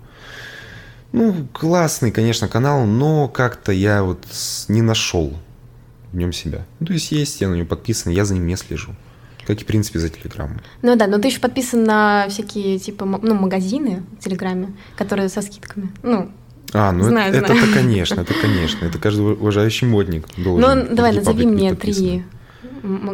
Ну, 1.14 1.48
классный, 1.52 2.12
конечно, 2.12 2.48
канал, 2.48 2.86
но 2.86 3.28
как-то 3.28 3.72
я 3.72 4.04
вот 4.04 4.24
не 4.68 4.84
нашел 4.84 5.34
в 6.12 6.16
нем 6.16 6.32
себя. 6.32 6.68
Ну, 6.80 6.86
то 6.86 6.94
есть 6.94 7.12
есть, 7.12 7.42
я 7.42 7.50
на 7.50 7.56
него 7.56 7.68
подписан, 7.68 8.12
я 8.12 8.24
за 8.24 8.36
ним 8.36 8.46
не 8.46 8.56
слежу. 8.56 8.92
Как 9.48 9.60
и, 9.60 9.64
в 9.64 9.66
принципе, 9.66 10.00
за 10.00 10.10
Телеграмом. 10.10 10.62
Ну 10.82 10.96
да, 10.96 11.08
но 11.08 11.18
ты 11.18 11.28
еще 11.28 11.40
подписан 11.40 11.84
на 11.84 12.28
всякие, 12.30 12.78
типа, 12.80 13.06
ну, 13.06 13.36
магазины 13.36 14.04
в 14.20 14.24
Телеграме, 14.24 14.74
которые 14.96 15.30
со 15.30 15.42
скидками. 15.42 15.92
Ну, 16.04 16.32
а, 16.74 16.92
ну 16.92 17.04
знаю, 17.04 17.34
это, 17.34 17.48
знаю. 17.48 17.64
это, 17.64 17.74
конечно, 17.74 18.22
это, 18.22 18.34
конечно. 18.34 18.86
Это 18.86 18.98
каждый 18.98 19.34
уважающий 19.34 19.88
модник 19.88 20.28
должен. 20.38 20.88
Ну, 20.88 20.96
давай, 20.96 21.14
назови 21.14 21.46
мне 21.46 21.76
три... 21.76 22.24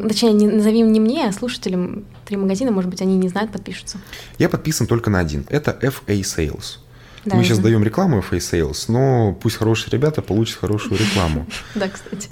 Точнее, 0.07 0.31
не, 0.31 0.47
назови 0.47 0.81
не 0.81 0.99
мне, 0.99 1.27
а 1.27 1.31
слушателям 1.33 2.05
три 2.25 2.37
магазина, 2.37 2.71
может 2.71 2.89
быть, 2.89 3.01
они 3.01 3.17
не 3.17 3.27
знают, 3.27 3.51
подпишутся. 3.51 3.97
Я 4.37 4.47
подписан 4.47 4.87
только 4.87 5.09
на 5.09 5.19
один. 5.19 5.45
Это 5.49 5.77
FA 5.81 6.21
Sales. 6.21 6.77
Да, 7.25 7.35
Мы 7.35 7.43
сейчас 7.43 7.59
даем 7.59 7.83
рекламу 7.83 8.19
FA 8.19 8.37
Sales, 8.37 8.85
но 8.87 9.33
пусть 9.33 9.57
хорошие 9.57 9.91
ребята 9.91 10.21
получат 10.21 10.59
хорошую 10.59 10.99
рекламу. 10.99 11.45
Да, 11.75 11.89
кстати. 11.89 12.29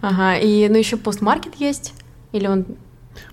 Ага, 0.00 0.36
и 0.38 0.68
ну 0.68 0.78
еще 0.78 0.96
постмаркет 0.96 1.56
есть? 1.56 1.92
Или 2.32 2.46
он 2.46 2.64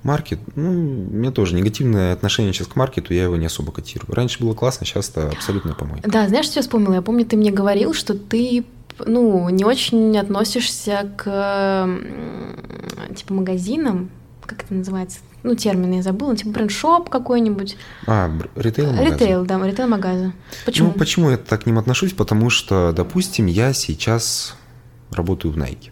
Маркет, 0.04 0.40
ну, 0.56 0.70
у 0.70 1.14
меня 1.14 1.32
тоже 1.32 1.56
негативное 1.56 2.14
отношение 2.14 2.54
сейчас 2.54 2.68
к 2.68 2.76
маркету, 2.76 3.14
я 3.14 3.24
его 3.24 3.36
не 3.36 3.46
особо 3.46 3.72
котирую. 3.72 4.14
Раньше 4.14 4.40
было 4.40 4.54
классно, 4.54 4.86
сейчас 4.86 5.10
это 5.10 5.30
абсолютно 5.30 5.74
помойка. 5.74 6.10
Да, 6.10 6.28
знаешь, 6.28 6.46
что 6.46 6.60
я 6.60 6.62
вспомнила? 6.62 6.94
Я 6.94 7.02
помню, 7.02 7.26
ты 7.26 7.38
мне 7.38 7.52
говорил, 7.52 7.94
что 7.94 8.14
ты 8.14 8.66
ну, 9.06 9.50
не 9.50 9.64
очень 9.64 10.18
относишься 10.18 11.12
к 11.18 11.88
типа 13.16 13.34
магазинам, 13.34 14.10
как 14.46 14.64
это 14.64 14.74
называется, 14.74 15.20
ну, 15.44 15.56
термины 15.56 15.96
я 15.96 16.02
забыла, 16.02 16.36
типа 16.36 16.52
бренд-шоп 16.52 17.10
какой-нибудь. 17.10 17.78
А, 18.06 18.32
ритейл-магазин. 18.56 19.14
Ритейл, 19.14 19.46
да, 19.46 19.66
ритейл-магазин. 19.66 20.34
Почему? 20.66 20.90
Ну, 20.90 20.94
почему 20.94 21.30
я 21.30 21.38
так 21.38 21.64
к 21.64 21.66
ним 21.66 21.78
отношусь? 21.80 22.14
Потому 22.14 22.50
что, 22.50 22.92
допустим, 22.92 23.46
я 23.46 23.74
сейчас 23.74 24.56
работаю 25.12 25.54
в 25.54 25.58
Nike. 25.58 25.92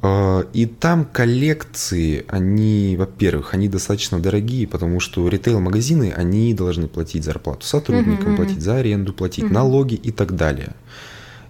А, 0.00 0.46
и 0.52 0.66
там 0.66 1.04
коллекции, 1.04 2.24
они, 2.28 2.96
во-первых, 2.98 3.54
они 3.54 3.68
достаточно 3.68 4.20
дорогие, 4.20 4.66
потому 4.66 5.00
что 5.00 5.26
ритейл-магазины, 5.28 6.12
они 6.16 6.54
должны 6.54 6.86
платить 6.86 7.24
зарплату 7.24 7.66
сотрудникам, 7.66 8.34
uh-huh, 8.34 8.36
платить 8.36 8.62
за 8.62 8.76
аренду, 8.76 9.12
платить 9.12 9.44
uh-huh. 9.44 9.52
налоги 9.52 9.94
и 9.94 10.12
так 10.12 10.36
далее. 10.36 10.74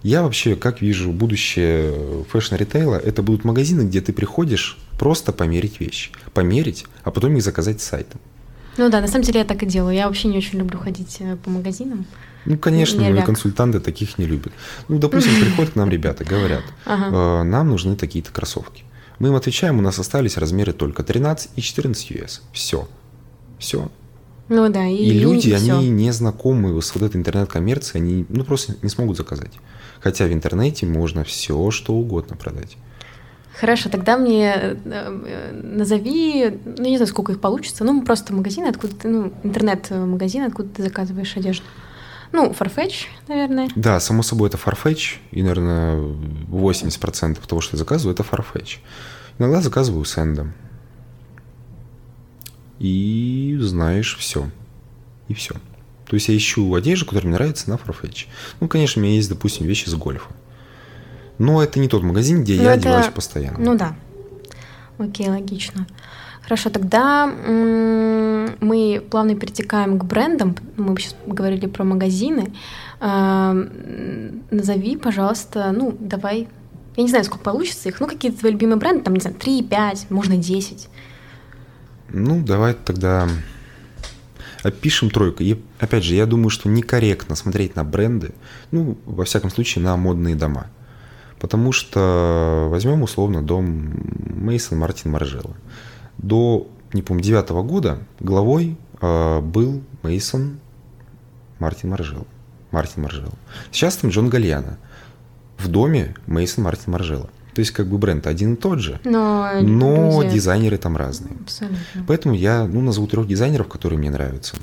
Я 0.01 0.23
вообще, 0.23 0.55
как 0.55 0.81
вижу, 0.81 1.11
будущее 1.11 2.23
fashion 2.31 2.59
-ритейла, 2.59 2.95
это 2.95 3.21
будут 3.21 3.43
магазины, 3.43 3.81
где 3.81 3.99
ты 3.99 4.13
приходишь 4.13 4.77
просто 4.97 5.33
померить 5.33 5.79
вещи. 5.79 6.11
Померить, 6.33 6.85
а 7.03 7.11
потом 7.11 7.35
их 7.35 7.43
заказать 7.43 7.81
с 7.81 7.85
сайта. 7.85 8.17
Ну 8.77 8.89
да, 8.89 9.01
на 9.01 9.07
самом 9.07 9.25
деле 9.25 9.39
я 9.39 9.45
так 9.45 9.61
и 9.61 9.65
делаю. 9.65 9.93
Я 9.93 10.07
вообще 10.07 10.29
не 10.29 10.37
очень 10.37 10.57
люблю 10.57 10.79
ходить 10.79 11.17
э, 11.19 11.35
по 11.43 11.49
магазинам. 11.49 12.05
Ну, 12.49 12.57
конечно, 12.57 13.01
мои 13.01 13.21
консультанты 13.21 13.79
таких 13.79 14.17
не 14.17 14.25
любят. 14.25 14.51
Ну, 14.87 14.97
допустим, 14.97 15.31
приходят 15.41 15.73
к 15.73 15.75
нам 15.75 15.89
ребята, 15.89 16.25
говорят, 16.25 16.63
ага. 16.83 17.41
«Э, 17.41 17.43
нам 17.43 17.69
нужны 17.69 17.95
такие-то 17.95 18.31
кроссовки. 18.31 18.83
Мы 19.19 19.29
им 19.29 19.35
отвечаем, 19.35 19.77
у 19.77 19.81
нас 19.81 19.99
остались 19.99 20.35
размеры 20.35 20.73
только 20.73 21.03
13 21.03 21.51
и 21.55 21.61
14 21.61 22.11
US. 22.11 22.41
Все. 22.51 22.87
Все. 23.59 23.89
Ну 24.47 24.67
да, 24.69 24.87
и, 24.87 24.95
и 24.95 25.11
люди, 25.11 25.49
и 25.49 25.53
они 25.53 25.69
все. 25.69 25.81
не 25.81 26.11
знакомы 26.11 26.81
с 26.81 26.95
вот 26.95 27.03
этой 27.03 27.17
интернет-коммерцией, 27.17 28.01
они 28.01 28.25
ну, 28.29 28.43
просто 28.43 28.75
не 28.81 28.89
смогут 28.89 29.17
заказать. 29.17 29.51
Хотя 29.99 30.25
в 30.25 30.33
интернете 30.33 30.87
можно 30.87 31.23
все, 31.23 31.69
что 31.69 31.93
угодно 31.93 32.35
продать. 32.35 32.77
Хорошо, 33.59 33.89
тогда 33.89 34.17
мне 34.17 34.53
э, 34.55 34.75
э, 34.85 35.51
назови, 35.51 36.57
ну 36.65 36.85
не 36.85 36.97
знаю, 36.97 37.07
сколько 37.07 37.33
их 37.33 37.41
получится, 37.41 37.83
ну 37.83 38.01
просто 38.01 38.33
магазины, 38.33 38.67
откуда 38.67 38.95
ты, 38.95 39.07
ну 39.07 39.33
интернет-магазин, 39.43 40.43
откуда 40.43 40.69
ты 40.69 40.81
заказываешь 40.81 41.35
одежду. 41.37 41.65
Ну, 42.31 42.51
Farfetch, 42.51 43.07
наверное. 43.27 43.69
Да, 43.75 43.99
само 43.99 44.21
собой, 44.23 44.49
это 44.49 44.57
Farfetch. 44.57 45.17
И, 45.31 45.41
наверное, 45.41 45.95
80% 46.49 47.47
того, 47.47 47.61
что 47.61 47.75
я 47.75 47.79
заказываю, 47.79 48.13
это 48.13 48.23
Farfetch. 48.23 48.77
Иногда 49.39 49.61
заказываю 49.61 50.05
сэндом. 50.05 50.53
И 52.77 53.57
знаешь, 53.59 54.17
все. 54.17 54.49
И 55.27 55.33
все. 55.33 55.55
То 56.05 56.15
есть 56.15 56.27
я 56.27 56.37
ищу 56.37 56.73
одежду, 56.73 57.05
которая 57.05 57.27
мне 57.27 57.35
нравится 57.35 57.69
на 57.69 57.75
Farfetch. 57.75 58.27
Ну, 58.59 58.67
конечно, 58.67 59.01
у 59.01 59.05
меня 59.05 59.15
есть, 59.15 59.29
допустим, 59.29 59.65
вещи 59.65 59.89
с 59.89 59.95
гольфа. 59.95 60.29
Но 61.37 61.63
это 61.63 61.79
не 61.79 61.87
тот 61.87 62.03
магазин, 62.03 62.43
где 62.43 62.57
Но 62.57 62.63
я 62.63 62.73
это... 62.73 62.89
одеваюсь 62.89 63.13
постоянно. 63.13 63.59
Ну 63.59 63.77
да. 63.77 63.95
Окей, 64.97 65.29
логично. 65.29 65.87
Хорошо, 66.49 66.71
тогда 66.71 67.27
мы 67.27 69.03
плавно 69.11 69.35
перетекаем 69.35 69.99
к 69.99 70.03
брендам. 70.03 70.55
Мы 70.77 70.97
сейчас 70.97 71.15
говорили 71.27 71.67
про 71.67 71.83
магазины. 71.83 72.51
А, 72.99 73.53
назови, 74.49 74.97
пожалуйста, 74.97 75.71
ну, 75.71 75.95
давай, 75.99 76.47
я 76.95 77.03
не 77.03 77.09
знаю, 77.09 77.23
сколько 77.25 77.43
получится 77.43 77.89
их, 77.89 77.99
ну, 77.99 78.07
какие-то 78.07 78.39
твои 78.39 78.53
любимые 78.53 78.77
бренды, 78.77 79.03
там, 79.03 79.13
не 79.13 79.19
знаю, 79.19 79.35
3, 79.35 79.61
5, 79.61 80.09
можно 80.09 80.37
10. 80.37 80.89
Ну, 82.13 82.41
давай 82.43 82.73
тогда 82.73 83.27
опишем 84.63 85.11
тройку. 85.11 85.43
И, 85.43 85.55
опять 85.79 86.03
же, 86.03 86.15
я 86.15 86.25
думаю, 86.25 86.49
что 86.49 86.67
некорректно 86.67 87.35
смотреть 87.35 87.75
на 87.75 87.83
бренды, 87.83 88.31
ну, 88.71 88.97
во 89.05 89.23
всяком 89.23 89.51
случае, 89.51 89.83
на 89.83 89.95
модные 89.97 90.33
дома. 90.33 90.65
Потому 91.39 91.71
что 91.73 92.69
возьмем 92.71 93.03
условно 93.03 93.43
дом 93.43 93.93
Мейсон 94.33 94.79
Мартин 94.79 95.11
Маржела 95.11 95.55
до, 96.19 96.67
не 96.93 97.01
помню, 97.01 97.23
девятого 97.23 97.63
года 97.63 97.99
главой 98.19 98.77
э, 99.01 99.39
был 99.41 99.81
Мейсон 100.03 100.59
Мартин 101.59 101.89
Маржел. 101.89 102.27
Мартин 102.71 103.03
Маржел. 103.03 103.33
Сейчас 103.71 103.97
там 103.97 104.11
Джон 104.11 104.29
Гальяна. 104.29 104.77
В 105.57 105.67
доме 105.67 106.15
Мейсон 106.27 106.63
Мартин 106.63 106.93
Маржела. 106.93 107.29
То 107.53 107.61
есть 107.61 107.71
как 107.71 107.87
бы 107.87 107.97
бренд 107.97 108.27
один 108.27 108.53
и 108.53 108.55
тот 108.55 108.79
же, 108.79 109.01
но, 109.03 109.49
но 109.61 110.23
дизайнеры 110.23 110.77
там 110.77 110.95
разные. 110.95 111.33
Абсолютно. 111.41 112.05
Поэтому 112.07 112.35
я 112.35 112.65
ну, 112.65 112.79
назову 112.79 113.07
трех 113.07 113.27
дизайнеров, 113.27 113.67
которые 113.67 113.99
мне 113.99 114.09
нравятся. 114.09 114.55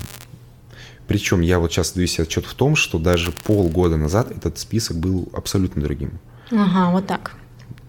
Причем 1.07 1.41
я 1.41 1.59
вот 1.59 1.71
сейчас 1.71 1.91
даю 1.91 2.07
себе 2.07 2.23
отчет 2.23 2.45
в 2.45 2.53
том, 2.53 2.75
что 2.75 2.97
даже 2.97 3.31
полгода 3.31 3.97
назад 3.97 4.31
этот 4.31 4.57
список 4.57 4.97
был 4.97 5.29
абсолютно 5.33 5.81
другим. 5.81 6.19
Ага, 6.51 6.91
вот 6.91 7.05
так. 7.05 7.35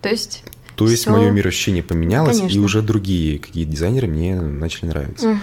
То 0.02 0.08
есть 0.08 0.44
то 0.78 0.88
есть 0.88 1.02
Всё. 1.02 1.10
мое 1.10 1.32
мироощущение 1.32 1.82
поменялось, 1.82 2.36
Конечно. 2.36 2.56
и 2.56 2.60
уже 2.60 2.82
другие 2.82 3.40
какие 3.40 3.64
дизайнеры 3.64 4.06
мне 4.06 4.40
начали 4.40 4.86
нравиться. 4.86 5.30
Угу. 5.30 5.38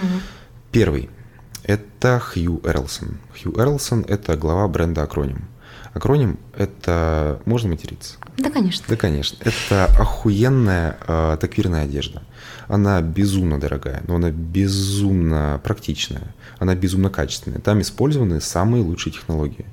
Первый– 0.72 1.10
это 1.62 2.18
Хью 2.18 2.62
Эрлсон. 2.64 3.18
Хью 3.38 3.52
Эрлсон– 3.54 4.06
это 4.08 4.38
глава 4.38 4.66
бренда 4.66 5.02
Акроним. 5.02 5.44
Акроним– 5.92 6.38
это… 6.56 7.42
Можно 7.44 7.68
материться? 7.68 8.14
Да, 8.38 8.50
конечно. 8.50 8.86
Да, 8.88 8.96
конечно. 8.96 9.36
Это 9.42 9.84
охуенная 10.00 10.96
э, 11.06 11.36
таквирная 11.38 11.84
одежда. 11.84 12.22
Она 12.66 13.02
безумно 13.02 13.60
дорогая, 13.60 14.02
но 14.08 14.14
она 14.14 14.30
безумно 14.30 15.60
практичная. 15.62 16.34
Она 16.58 16.74
безумно 16.74 17.10
качественная. 17.10 17.60
Там 17.60 17.82
использованы 17.82 18.40
самые 18.40 18.82
лучшие 18.82 19.12
технологии. 19.12 19.66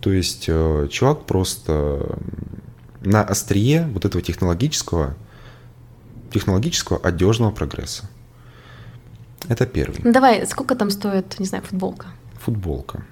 То 0.00 0.10
есть 0.10 0.46
э, 0.48 0.88
чувак 0.90 1.26
просто 1.26 2.16
на 3.00 3.22
острие 3.22 3.86
вот 3.92 4.04
этого 4.04 4.22
технологического, 4.22 5.16
технологического 6.32 6.98
одежного 6.98 7.50
прогресса. 7.50 8.08
Это 9.48 9.66
первый. 9.66 10.00
Ну, 10.02 10.12
давай, 10.12 10.46
сколько 10.46 10.74
там 10.74 10.90
стоит, 10.90 11.38
не 11.38 11.46
знаю, 11.46 11.64
футболка? 11.64 12.08
Футболка. 12.40 13.04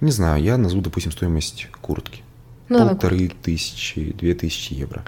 Не 0.00 0.10
знаю, 0.10 0.42
я 0.42 0.56
назову, 0.58 0.82
допустим, 0.82 1.12
стоимость 1.12 1.68
куртки. 1.80 2.22
Ну, 2.68 2.88
Полторы 2.88 3.30
тысячи, 3.42 4.12
две 4.12 4.34
тысячи 4.34 4.74
евро. 4.74 5.04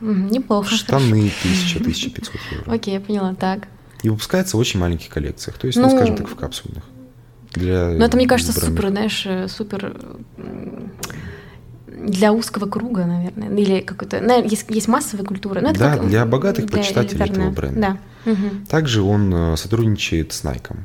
Неплохо. 0.00 0.74
Штаны 0.74 1.30
тысяча, 1.42 1.82
тысяча 1.82 2.10
пятьсот 2.10 2.40
евро. 2.50 2.72
Окей, 2.72 2.94
я 2.94 3.00
поняла, 3.00 3.34
так. 3.34 3.68
И 4.02 4.08
выпускается 4.08 4.56
в 4.56 4.60
очень 4.60 4.80
маленьких 4.80 5.10
коллекциях, 5.10 5.58
то 5.58 5.66
есть, 5.66 5.78
ну, 5.78 5.88
ну 5.88 5.96
скажем 5.96 6.16
так, 6.16 6.28
в 6.28 6.34
капсульных. 6.34 6.84
Для 7.52 7.88
ну, 7.90 8.04
это, 8.04 8.16
мне 8.16 8.26
кажется, 8.26 8.52
супер, 8.52 8.88
знаешь, 8.88 9.26
э, 9.26 9.48
супер 9.48 9.94
для 12.06 12.32
узкого 12.32 12.66
круга, 12.66 13.04
наверное, 13.04 13.56
или 13.56 13.80
какой-то, 13.80 14.18
есть, 14.42 14.66
есть 14.68 14.88
массовая 14.88 15.24
культура. 15.24 15.60
Ну, 15.60 15.72
да, 15.72 15.96
как, 15.96 16.08
для 16.08 16.24
богатых 16.24 16.66
для 16.66 16.78
почитателей 16.78 17.24
этого 17.24 17.50
бренда. 17.50 17.98
Да. 18.24 18.32
Угу. 18.32 18.66
Также 18.68 19.02
он 19.02 19.32
э, 19.32 19.56
сотрудничает 19.56 20.32
с 20.32 20.44
Nike. 20.44 20.76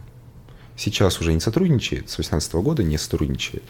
Сейчас 0.77 1.19
уже 1.21 1.33
не 1.33 1.39
сотрудничает, 1.39 2.09
с 2.09 2.15
2018 2.15 2.53
года 2.55 2.83
не 2.83 2.97
сотрудничает. 2.97 3.63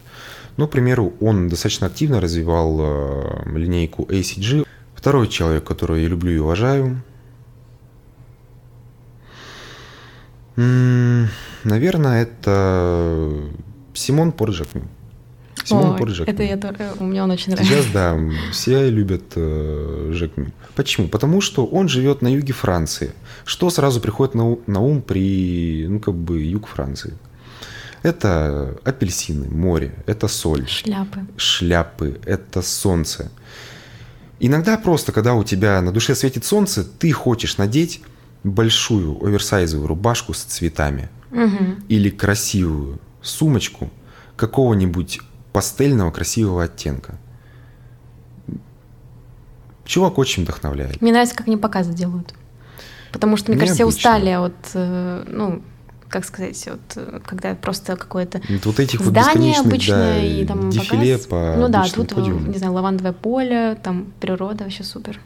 Но, 0.56 0.66
к 0.66 0.70
примеру, 0.70 1.14
он 1.20 1.48
достаточно 1.48 1.86
активно 1.86 2.20
развивал 2.20 2.78
э, 2.80 3.58
линейку 3.58 4.02
ACG. 4.04 4.66
Второй 4.94 5.28
человек, 5.28 5.64
которого 5.64 5.96
я 5.96 6.08
люблю 6.08 6.32
и 6.32 6.38
уважаю, 6.38 7.02
наверное, 10.56 12.22
это 12.22 13.32
Симон 13.94 14.32
Порджакми. 14.32 14.84
Симон 15.66 15.96
Пор 15.96 16.10
Жек. 16.10 16.28
Это 16.28 16.42
я 16.42 16.56
тоже, 16.56 16.92
у 16.98 17.04
меня 17.04 17.24
он 17.24 17.30
очень 17.30 17.52
нравится. 17.52 17.74
Сейчас, 17.74 17.86
да, 17.92 18.18
все 18.52 18.88
любят 18.88 19.24
э, 19.34 20.10
Жек 20.12 20.32
Почему? 20.74 21.08
Потому 21.08 21.40
что 21.40 21.64
он 21.64 21.88
живет 21.88 22.22
на 22.22 22.28
юге 22.28 22.52
Франции. 22.52 23.12
Что 23.44 23.70
сразу 23.70 24.00
приходит 24.00 24.34
на, 24.34 24.58
на 24.66 24.80
ум 24.80 25.00
при, 25.00 25.86
ну, 25.88 26.00
как 26.00 26.14
бы, 26.14 26.42
юг 26.42 26.66
Франции? 26.66 27.14
Это 28.02 28.78
апельсины, 28.84 29.48
море, 29.48 29.94
это 30.06 30.28
соль. 30.28 30.68
Шляпы. 30.68 31.26
Шляпы, 31.36 32.20
это 32.24 32.62
солнце. 32.62 33.32
Иногда 34.38 34.76
просто, 34.76 35.12
когда 35.12 35.34
у 35.34 35.44
тебя 35.44 35.80
на 35.80 35.92
душе 35.92 36.14
светит 36.14 36.44
солнце, 36.44 36.84
ты 36.84 37.10
хочешь 37.10 37.56
надеть 37.56 38.02
большую 38.44 39.24
оверсайзовую 39.24 39.88
рубашку 39.88 40.34
с 40.34 40.42
цветами 40.42 41.08
угу. 41.32 41.76
или 41.88 42.10
красивую 42.10 43.00
сумочку 43.22 43.90
какого-нибудь 44.36 45.20
пастельного 45.56 46.10
красивого 46.10 46.64
оттенка. 46.64 47.14
Чувак 49.86 50.18
очень 50.18 50.42
вдохновляет. 50.42 51.00
Мне 51.00 51.12
нравится, 51.12 51.34
как 51.34 51.46
они 51.46 51.56
показы 51.56 51.94
делают. 51.94 52.34
Потому 53.10 53.38
что, 53.38 53.50
мне 53.50 53.56
Необычно. 53.56 53.84
кажется, 53.84 53.98
все 53.98 54.10
устали 54.10 54.30
от, 54.32 54.52
э, 54.74 55.24
ну, 55.26 55.62
как 56.10 56.26
сказать, 56.26 56.62
вот, 56.66 56.80
э, 56.96 57.20
когда 57.24 57.54
просто 57.54 57.96
какое-то 57.96 58.42
вот 58.64 58.78
этих 58.78 59.00
здание 59.00 59.54
вот 59.56 59.68
обычное 59.68 60.20
да, 60.20 60.22
и 60.26 60.44
там 60.44 60.68
дефиле 60.68 61.14
показ. 61.14 61.26
по 61.26 61.54
Ну 61.56 61.68
да, 61.70 61.86
тут, 61.86 62.14
подиуму. 62.14 62.48
не 62.48 62.58
знаю, 62.58 62.74
лавандовое 62.74 63.14
поле, 63.14 63.78
там 63.82 64.12
природа, 64.20 64.64
вообще 64.64 64.84
супер. 64.84 65.18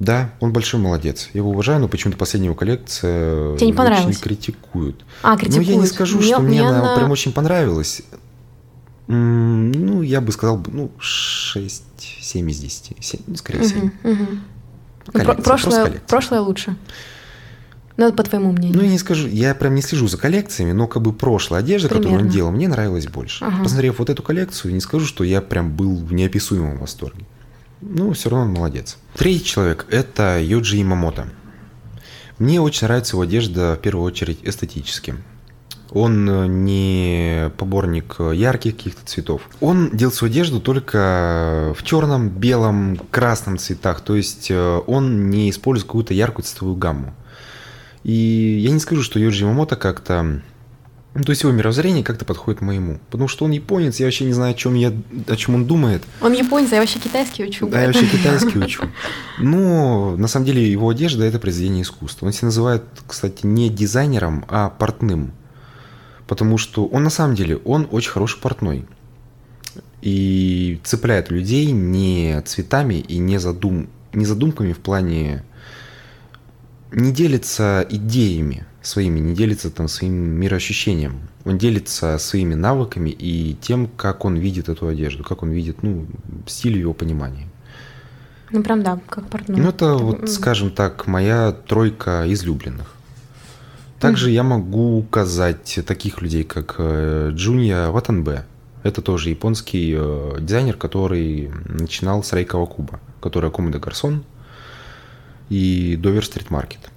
Да, 0.00 0.32
он 0.40 0.52
большой 0.52 0.80
молодец. 0.80 1.30
Я 1.32 1.38
его 1.38 1.48
уважаю, 1.48 1.80
но 1.80 1.88
почему-то 1.88 2.18
последняя 2.18 2.48
его 2.48 2.54
коллекция 2.54 3.56
Тебе 3.56 3.70
не 3.70 3.78
очень 3.78 4.12
критикуют. 4.20 5.02
А, 5.22 5.34
критикуют. 5.38 5.66
Ну, 5.66 5.74
я 5.76 5.80
не 5.80 5.86
скажу, 5.86 6.18
мне, 6.18 6.26
что 6.26 6.40
мне, 6.40 6.60
мне 6.60 6.68
она 6.68 6.94
прям 6.94 7.10
очень 7.10 7.32
понравилась. 7.32 8.02
Ну, 9.08 10.02
я 10.02 10.20
бы 10.20 10.32
сказал, 10.32 10.64
ну, 10.66 10.90
6, 10.98 11.82
7 12.20 12.50
из 12.50 12.58
10. 12.58 12.96
7, 13.00 13.20
ну, 13.26 13.36
скорее 13.36 13.64
7. 13.64 13.78
Угу, 13.78 14.12
угу. 14.12 14.26
Про- 15.12 15.34
прошлое, 15.34 16.00
прошлое 16.08 16.40
лучше. 16.40 16.76
Ну, 17.96 18.12
по 18.12 18.22
твоему 18.22 18.52
мнению. 18.52 18.76
Ну, 18.76 18.84
я 18.84 18.90
не 18.90 18.98
скажу, 18.98 19.26
я 19.26 19.54
прям 19.54 19.74
не 19.74 19.80
слежу 19.80 20.06
за 20.06 20.18
коллекциями, 20.18 20.72
но 20.72 20.86
как 20.86 21.02
бы 21.02 21.12
прошлая 21.12 21.60
одежда, 21.60 21.88
Примерно. 21.88 22.08
которую 22.08 22.26
он 22.26 22.32
делал, 22.32 22.50
мне 22.50 22.68
нравилась 22.68 23.06
больше. 23.06 23.44
Ага. 23.44 23.62
Посмотрев 23.62 23.98
вот 23.98 24.10
эту 24.10 24.22
коллекцию, 24.22 24.74
не 24.74 24.80
скажу, 24.80 25.06
что 25.06 25.24
я 25.24 25.40
прям 25.40 25.74
был 25.74 25.96
в 25.96 26.12
неописуемом 26.12 26.78
восторге. 26.78 27.24
Ну, 27.80 28.12
все 28.12 28.28
равно 28.28 28.46
он 28.46 28.52
молодец. 28.52 28.98
Третий 29.14 29.44
человек– 29.44 29.86
это 29.90 30.38
Йоджи 30.40 30.80
Имамото. 30.82 31.28
Мне 32.38 32.60
очень 32.60 32.86
нравится 32.86 33.14
его 33.14 33.22
одежда, 33.22 33.76
в 33.76 33.80
первую 33.80 34.04
очередь, 34.04 34.40
эстетически. 34.42 35.14
Он 35.90 36.28
э, 36.28 36.46
не 36.46 37.50
поборник 37.56 38.16
ярких 38.18 38.76
каких-то 38.76 39.06
цветов. 39.06 39.42
Он 39.60 39.90
делает 39.90 40.14
свою 40.14 40.32
одежду 40.32 40.60
только 40.60 41.74
в 41.78 41.82
черном, 41.84 42.28
белом, 42.28 42.98
красном 43.10 43.58
цветах. 43.58 44.00
То 44.00 44.16
есть 44.16 44.50
э, 44.50 44.80
он 44.86 45.30
не 45.30 45.50
использует 45.50 45.86
какую-то 45.86 46.14
яркую 46.14 46.44
цветовую 46.44 46.76
гамму. 46.76 47.14
И 48.06 48.60
я 48.60 48.70
не 48.70 48.78
скажу, 48.78 49.02
что 49.02 49.18
Йоджи 49.18 49.44
Мамото 49.44 49.74
как-то... 49.74 50.40
Ну, 51.14 51.24
то 51.24 51.30
есть 51.30 51.42
его 51.42 51.52
мировоззрение 51.52 52.04
как-то 52.04 52.24
подходит 52.24 52.60
моему. 52.60 53.00
Потому 53.10 53.26
что 53.26 53.44
он 53.46 53.50
японец, 53.50 53.98
я 53.98 54.06
вообще 54.06 54.26
не 54.26 54.32
знаю, 54.32 54.52
о 54.52 54.54
чем, 54.54 54.74
я, 54.74 54.92
о 55.26 55.34
чем 55.34 55.56
он 55.56 55.64
думает. 55.64 56.04
Он 56.20 56.32
японец, 56.32 56.70
а 56.72 56.74
я 56.76 56.82
вообще 56.82 57.00
китайский 57.00 57.44
учу. 57.44 57.66
Да, 57.68 57.80
я 57.80 57.86
вообще 57.86 58.06
китайский 58.06 58.58
учу. 58.58 58.84
Но 59.38 60.14
на 60.16 60.28
самом 60.28 60.46
деле 60.46 60.70
его 60.70 60.88
одежда– 60.88 61.24
это 61.26 61.38
произведение 61.40 61.82
искусства. 61.82 62.26
Он 62.26 62.32
себя 62.32 62.46
называет, 62.46 62.84
кстати, 63.06 63.46
не 63.46 63.70
дизайнером, 63.70 64.44
а 64.48 64.68
портным. 64.68 65.32
Потому 66.26 66.58
что 66.58 66.86
он 66.86 67.04
на 67.04 67.10
самом 67.10 67.34
деле, 67.34 67.56
он 67.58 67.88
очень 67.90 68.10
хороший 68.10 68.40
портной. 68.40 68.84
И 70.02 70.80
цепляет 70.84 71.30
людей 71.30 71.70
не 71.72 72.40
цветами 72.42 72.94
и 72.94 73.18
не, 73.18 73.38
задум, 73.38 73.88
не 74.12 74.24
задумками 74.24 74.72
в 74.72 74.78
плане 74.78 75.44
не 76.92 77.12
делится 77.12 77.86
идеями 77.88 78.66
своими, 78.82 79.18
не 79.18 79.34
делится 79.34 79.70
там 79.70 79.88
своим 79.88 80.14
мироощущением. 80.14 81.28
Он 81.44 81.58
делится 81.58 82.18
своими 82.18 82.54
навыками 82.54 83.10
и 83.10 83.56
тем, 83.60 83.88
как 83.88 84.24
он 84.24 84.36
видит 84.36 84.68
эту 84.68 84.88
одежду, 84.88 85.24
как 85.24 85.42
он 85.42 85.50
видит, 85.50 85.82
ну, 85.82 86.06
стиль 86.46 86.78
его 86.78 86.92
понимания. 86.92 87.48
Ну, 88.50 88.62
прям 88.62 88.82
да, 88.82 89.00
как 89.08 89.28
партнер. 89.28 89.58
Ну, 89.58 89.68
это 89.68 89.94
вот, 89.94 90.30
скажем 90.30 90.70
так, 90.70 91.06
моя 91.06 91.52
тройка 91.52 92.24
излюбленных. 92.26 92.95
Также 94.00 94.30
я 94.30 94.42
могу 94.42 94.98
указать 94.98 95.78
таких 95.86 96.20
людей, 96.20 96.44
как 96.44 96.74
э, 96.78 97.30
Джунья 97.32 97.88
Ватанбе. 97.88 98.44
Это 98.82 99.00
тоже 99.02 99.30
японский 99.30 99.94
э, 99.96 100.36
дизайнер, 100.40 100.76
который 100.76 101.50
начинал 101.64 102.22
с 102.22 102.32
Рейкова 102.32 102.66
Куба, 102.66 103.00
который 103.20 103.48
Акумада 103.48 103.78
Гарсон, 103.78 104.24
и 105.48 105.96
Довер 105.96 106.24
Стрит 106.24 106.50
Маркет. 106.50 106.90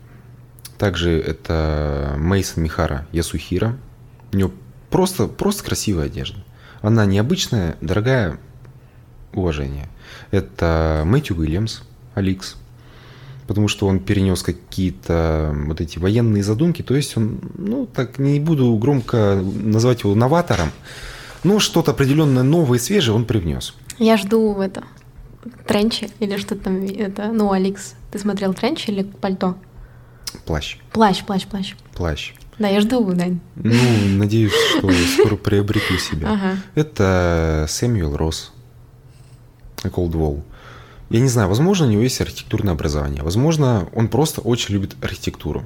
Также 0.77 1.19
это 1.19 2.15
Мейсон 2.17 2.63
Михара 2.63 3.07
Ясухира. 3.12 3.75
У 4.31 4.38
него 4.38 4.51
просто, 4.89 5.27
просто 5.27 5.63
красивая 5.63 6.05
одежда. 6.05 6.39
Она 6.81 7.05
необычная, 7.05 7.75
дорогая, 7.81 8.38
уважение. 9.33 9.89
Это 10.31 11.03
Мэтью 11.05 11.38
Уильямс, 11.38 11.81
Аликс. 12.15 12.55
Потому 13.49 13.67
что 13.67 13.88
он 13.88 13.99
перенес 13.99 14.43
какие-то 14.43 15.55
вот 15.65 15.81
эти 15.81 15.97
военные 15.97 16.43
задумки. 16.43 16.83
То 16.83 16.95
есть 16.95 17.17
он, 17.17 17.39
ну, 17.57 17.88
так 17.88 18.19
не 18.19 18.39
буду 18.39 18.75
громко 18.75 19.41
называть 19.41 20.03
его 20.03 20.13
новатором, 20.13 20.69
но 21.43 21.57
что-то 21.57 21.89
определенное 21.89 22.43
новое 22.43 22.77
и 22.77 22.81
свежее 22.81 23.15
он 23.15 23.25
привнес. 23.25 23.73
Я 23.97 24.17
жду 24.17 24.62
это 24.62 24.83
тренчи 25.65 26.12
или 26.19 26.38
что 26.38 26.53
там 26.55 26.85
это, 26.85 27.31
ну, 27.31 27.51
Аликс. 27.51 27.95
Ты 28.12 28.19
смотрел 28.19 28.53
тренч 28.53 28.88
или 28.88 29.01
пальто? 29.01 29.55
Плащ. 30.45 30.77
Плащ, 30.93 31.23
плащ, 31.23 31.47
плащ. 31.47 31.73
Плащ. 31.95 32.33
Да, 32.59 32.67
я 32.67 32.81
жду, 32.81 33.03
Дань. 33.15 33.39
Ну, 33.55 33.73
надеюсь, 34.17 34.53
что 34.77 34.91
скоро 35.17 35.38
приобрету 35.38 35.97
себя. 35.97 36.33
Ага. 36.33 36.57
Это 36.75 37.65
Сэмюэл 37.67 38.15
Росс. 38.15 38.51
Cold 39.77 40.43
Я 41.09 41.19
не 41.19 41.27
знаю, 41.27 41.49
возможно, 41.49 41.87
у 41.87 41.89
него 41.89 42.03
есть 42.03 42.21
архитектурное 42.21 42.73
образование. 42.73 43.23
Возможно, 43.23 43.89
он 43.93 44.09
просто 44.09 44.41
очень 44.41 44.75
любит 44.75 44.95
архитектуру. 45.01 45.63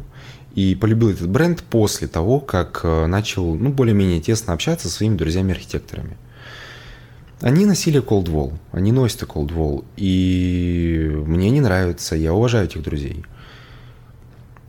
И 0.56 0.76
полюбил 0.76 1.10
этот 1.10 1.30
бренд 1.30 1.64
после 1.64 2.08
того, 2.08 2.40
как 2.40 2.82
э, 2.84 3.08
начал, 3.08 3.56
ну, 3.56 3.70
более-менее 3.72 4.22
тесно 4.22 4.54
общаться 4.54 4.88
со 4.88 4.94
своими 4.94 5.18
друзьями-архитекторами. 5.18 6.16
Они 7.42 7.66
носили 7.66 8.02
Cold 8.02 8.26
Wall, 8.26 8.54
они 8.72 8.94
носят 8.94 9.24
Cold 9.24 9.50
Wall, 9.50 9.84
и 9.98 11.12
мне 11.26 11.50
не 11.50 11.60
нравится, 11.60 12.16
я 12.16 12.34
уважаю 12.34 12.68
этих 12.68 12.84
друзей. 12.84 13.26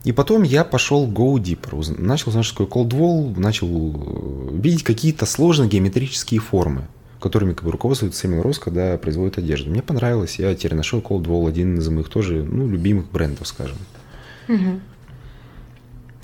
И 0.03 0.11
потом 0.11 0.43
я 0.43 0.65
пошел 0.65 1.07
go 1.07 1.35
deeper, 1.35 1.95
начал 1.97 2.31
знать, 2.31 2.43
что 2.43 2.65
такое 2.65 2.83
Cold 2.83 2.89
Wall, 2.89 3.39
начал 3.39 3.67
э, 3.69 4.59
видеть 4.59 4.83
какие-то 4.83 5.25
сложные 5.25 5.69
геометрические 5.69 6.41
формы, 6.41 6.87
которыми 7.25 7.53
как 7.53 7.63
бы 7.63 7.71
руководствуется 7.71 8.19
Сэмюэл 8.19 8.43
Росс, 8.43 8.59
когда 8.59 8.99
производит 8.99 9.39
одежду. 9.39 9.71
Мне 9.71 9.81
понравилось, 9.81 10.37
я 10.37 10.53
теперь 10.53 10.75
нашел 10.75 10.99
Cold 10.99 11.23
Wall, 11.23 11.49
один 11.49 11.79
из 11.79 11.89
моих 11.89 12.07
тоже, 12.07 12.43
ну, 12.43 12.67
любимых 12.67 13.09
брендов, 13.09 13.47
скажем. 13.47 13.77
Угу. 14.47 14.79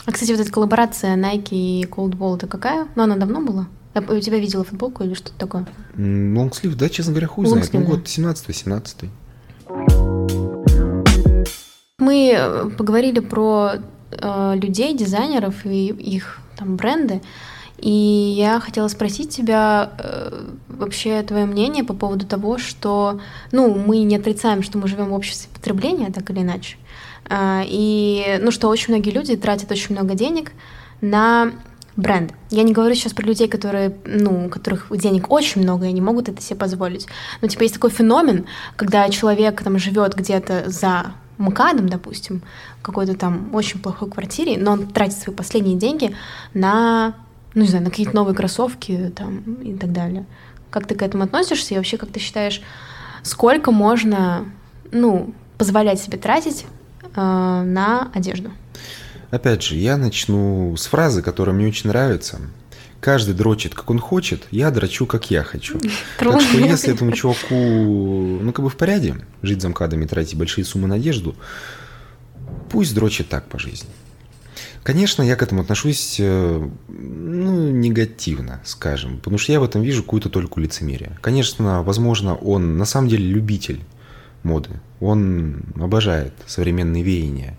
А, 0.05 0.11
кстати, 0.11 0.29
вот 0.29 0.41
эта 0.41 0.51
коллаборация 0.51 1.15
Nike 1.15 1.55
и 1.55 1.87
Cold 1.89 2.15
Wall, 2.19 2.35
это 2.35 2.45
какая? 2.45 2.87
Ну, 2.93 3.01
она 3.01 3.15
давно 3.15 3.41
была? 3.41 3.67
Я 3.95 4.01
у 4.01 4.19
тебя 4.19 4.37
видела 4.37 4.63
футболку 4.63 5.03
или 5.03 5.15
что-то 5.15 5.39
такое? 5.39 5.65
Лонгслив, 5.97 6.75
да, 6.75 6.87
честно 6.87 7.13
говоря, 7.13 7.25
хуй 7.25 7.47
знает. 7.47 7.73
Ну, 7.73 7.81
год 7.81 8.01
17-17. 8.01 9.09
Мы 11.97 12.31
э, 12.31 12.69
поговорили 12.77 13.21
про 13.21 13.71
э, 14.11 14.53
людей, 14.55 14.95
дизайнеров 14.95 15.65
и 15.65 15.87
их 15.87 16.41
там 16.57 16.75
бренды. 16.75 17.23
И 17.81 17.89
я 18.37 18.59
хотела 18.59 18.87
спросить 18.87 19.35
тебя 19.35 19.91
э, 19.97 20.49
вообще 20.67 21.23
твое 21.23 21.45
мнение 21.45 21.83
по 21.83 21.93
поводу 21.93 22.27
того, 22.27 22.59
что, 22.59 23.19
ну, 23.51 23.73
мы 23.73 23.99
не 24.03 24.15
отрицаем, 24.15 24.61
что 24.61 24.77
мы 24.77 24.87
живем 24.87 25.09
в 25.09 25.13
обществе 25.13 25.49
потребления, 25.53 26.11
так 26.11 26.29
или 26.29 26.41
иначе, 26.41 26.77
э, 27.27 27.63
и, 27.65 28.39
ну, 28.41 28.51
что 28.51 28.67
очень 28.67 28.93
многие 28.93 29.09
люди 29.09 29.35
тратят 29.35 29.71
очень 29.71 29.95
много 29.95 30.13
денег 30.13 30.51
на 31.01 31.53
бренд. 31.95 32.33
Я 32.51 32.63
не 32.63 32.71
говорю 32.71 32.95
сейчас 32.95 33.13
про 33.13 33.25
людей, 33.25 33.47
которые, 33.47 33.95
ну, 34.05 34.45
у 34.45 34.49
которых 34.49 34.87
денег 34.95 35.31
очень 35.31 35.61
много 35.61 35.85
и 35.85 35.89
они 35.89 36.01
могут 36.01 36.29
это 36.29 36.41
себе 36.41 36.57
позволить. 36.57 37.07
Но 37.41 37.47
типа 37.47 37.63
есть 37.63 37.73
такой 37.75 37.89
феномен, 37.89 38.45
когда 38.75 39.09
человек 39.09 39.61
там 39.63 39.77
живет 39.77 40.15
где-то 40.15 40.69
за 40.69 41.13
МКАДом, 41.37 41.89
допустим, 41.89 42.43
какой-то 42.81 43.15
там 43.15 43.53
очень 43.53 43.79
плохой 43.79 44.09
квартире, 44.09 44.57
но 44.57 44.73
он 44.73 44.87
тратит 44.87 45.17
свои 45.17 45.35
последние 45.35 45.77
деньги 45.77 46.15
на, 46.53 47.15
ну 47.53 47.61
не 47.61 47.67
знаю, 47.67 47.83
на 47.83 47.89
какие-то 47.89 48.15
новые 48.15 48.35
кроссовки 48.35 49.11
там 49.15 49.39
и 49.61 49.75
так 49.75 49.91
далее. 49.91 50.25
Как 50.69 50.87
ты 50.87 50.95
к 50.95 51.01
этому 51.01 51.23
относишься 51.23 51.73
и 51.73 51.77
вообще 51.77 51.97
как 51.97 52.11
ты 52.11 52.19
считаешь, 52.19 52.61
сколько 53.23 53.71
можно, 53.71 54.45
ну, 54.91 55.33
позволять 55.57 55.99
себе 55.99 56.17
тратить 56.17 56.65
э, 57.03 57.09
на 57.15 58.09
одежду? 58.13 58.51
Опять 59.31 59.63
же, 59.63 59.75
я 59.75 59.97
начну 59.97 60.75
с 60.77 60.85
фразы, 60.85 61.21
которая 61.21 61.55
мне 61.55 61.67
очень 61.67 61.89
нравится. 61.89 62.39
Каждый 62.99 63.33
дрочит, 63.33 63.73
как 63.73 63.89
он 63.89 63.99
хочет, 63.99 64.43
я 64.51 64.69
дрочу, 64.71 65.05
как 65.05 65.31
я 65.31 65.43
хочу. 65.43 65.79
Трудно. 66.19 66.39
Так 66.39 66.49
что 66.49 66.57
если 66.59 66.93
этому 66.93 67.11
чуваку, 67.13 67.55
ну, 67.55 68.51
как 68.53 68.63
бы 68.63 68.69
в 68.69 68.77
порядке, 68.77 69.15
жить 69.41 69.61
замкадами, 69.61 70.05
тратить 70.05 70.37
большие 70.37 70.63
суммы 70.63 70.87
на 70.87 70.95
одежду, 70.95 71.35
пусть 72.69 72.93
дрочит 72.93 73.27
так 73.27 73.45
по 73.47 73.57
жизни. 73.59 73.89
Конечно, 74.83 75.21
я 75.21 75.35
к 75.35 75.43
этому 75.43 75.61
отношусь, 75.61 76.17
э, 76.19 76.69
ну, 76.87 77.69
негативно, 77.69 78.61
скажем, 78.63 79.17
потому 79.17 79.37
что 79.37 79.51
я 79.51 79.59
в 79.59 79.63
этом 79.63 79.83
вижу 79.83 80.01
какую-то 80.01 80.29
только 80.29 80.59
лицемерие. 80.59 81.17
Конечно, 81.21 81.83
возможно, 81.83 82.35
он 82.35 82.77
на 82.77 82.85
самом 82.85 83.07
деле 83.07 83.25
любитель 83.25 83.81
моды, 84.41 84.81
он 84.99 85.63
обожает 85.75 86.33
современные 86.47 87.03
веяния, 87.03 87.57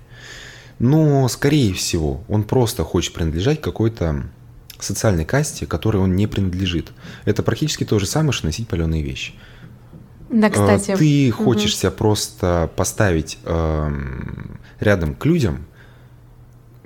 но, 0.81 1.29
скорее 1.29 1.73
всего, 1.75 2.25
он 2.29 2.43
просто 2.43 2.83
хочет 2.83 3.15
принадлежать 3.15 3.61
какой-то 3.61 4.25
социальной 4.81 5.25
касте, 5.25 5.65
которой 5.67 5.99
он 5.99 6.17
не 6.17 6.27
принадлежит. 6.27 6.91
Это 7.25 7.45
практически 7.45 7.85
то 7.85 8.01
же 8.01 8.07
самое, 8.07 8.33
что 8.33 8.47
носить 8.47 8.67
паленые 8.67 9.03
вещи. 9.05 9.35
Да, 10.29 10.51
кстати. 10.51 10.97
Ты 10.97 11.31
хочешь 11.31 11.73
угу. 11.73 11.79
себя 11.79 11.91
просто 11.93 12.71
поставить 12.75 13.39
э, 13.45 13.91
рядом 14.81 15.15
к 15.15 15.25
людям, 15.27 15.67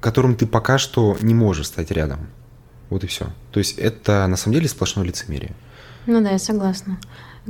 которым 0.01 0.37
ты 0.37 0.47
пока 0.47 0.79
что 0.79 1.17
не 1.21 1.35
можешь 1.35 1.67
стать 1.67 1.91
рядом. 1.91 2.29
Вот 2.91 3.05
и 3.05 3.07
все. 3.07 3.27
То 3.53 3.59
есть 3.59 3.79
это 3.79 4.27
на 4.27 4.37
самом 4.37 4.55
деле 4.55 4.69
сплошное 4.69 5.05
лицемерие. 5.05 5.55
Ну 6.07 6.23
да, 6.23 6.31
я 6.31 6.39
согласна. 6.39 6.99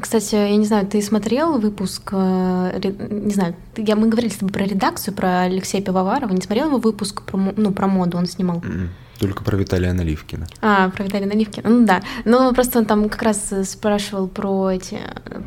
Кстати, 0.00 0.34
я 0.34 0.56
не 0.56 0.66
знаю, 0.66 0.86
ты 0.86 1.00
смотрел 1.00 1.58
выпуск, 1.58 2.10
э, 2.12 2.80
не 3.10 3.32
знаю, 3.32 3.54
я, 3.78 3.96
мы 3.96 4.08
говорили 4.08 4.30
с 4.30 4.36
тобой 4.36 4.52
про 4.52 4.64
редакцию, 4.64 5.14
про 5.14 5.42
Алексея 5.42 5.80
Пивоварова, 5.80 6.32
не 6.32 6.42
смотрел 6.42 6.66
его 6.66 6.78
выпуск 6.78 7.22
про, 7.22 7.38
ну, 7.38 7.72
про 7.72 7.86
моду, 7.86 8.18
он 8.18 8.26
снимал? 8.26 8.62
М-м, 8.62 8.90
только 9.18 9.42
про 9.42 9.56
Виталия 9.56 9.94
Наливкина. 9.94 10.46
А, 10.60 10.90
про 10.90 11.04
Виталия 11.04 11.26
Наливкина, 11.26 11.70
ну 11.70 11.86
да. 11.86 12.02
Ну, 12.26 12.52
просто 12.52 12.78
он 12.78 12.84
там 12.84 13.08
как 13.08 13.22
раз 13.22 13.54
спрашивал 13.64 14.28
про 14.28 14.72
эти, 14.72 14.98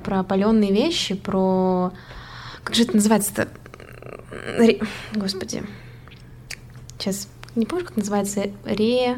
про 0.03 0.21
опаленные 0.21 0.73
вещи, 0.73 1.13
про... 1.13 1.93
Как 2.63 2.75
же 2.75 2.83
это 2.83 2.95
называется-то? 2.95 3.49
Господи. 5.13 5.63
Сейчас 6.99 7.27
не 7.55 7.65
помню, 7.65 7.85
как 7.85 7.97
называется. 7.97 8.43
Ре... 8.65 9.17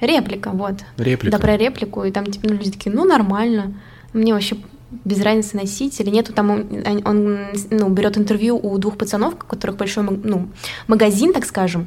Реплика, 0.00 0.50
вот. 0.50 0.76
Реплика. 0.96 1.36
Да, 1.36 1.42
про 1.42 1.56
реплику. 1.56 2.04
И 2.04 2.12
там 2.12 2.26
типа, 2.26 2.48
ну, 2.48 2.54
люди 2.54 2.70
такие, 2.70 2.94
ну, 2.94 3.04
нормально. 3.04 3.74
Мне 4.12 4.32
вообще 4.32 4.56
без 5.04 5.20
разницы 5.22 5.56
носить 5.56 6.00
или 6.00 6.10
нету. 6.10 6.32
Там 6.32 6.50
он, 6.50 7.02
он, 7.04 7.38
ну, 7.70 7.88
берет 7.88 8.16
интервью 8.16 8.58
у 8.58 8.78
двух 8.78 8.96
пацанов, 8.96 9.34
у 9.34 9.36
которых 9.38 9.76
большой 9.76 10.04
ну, 10.04 10.48
магазин, 10.86 11.32
так 11.32 11.44
скажем, 11.44 11.86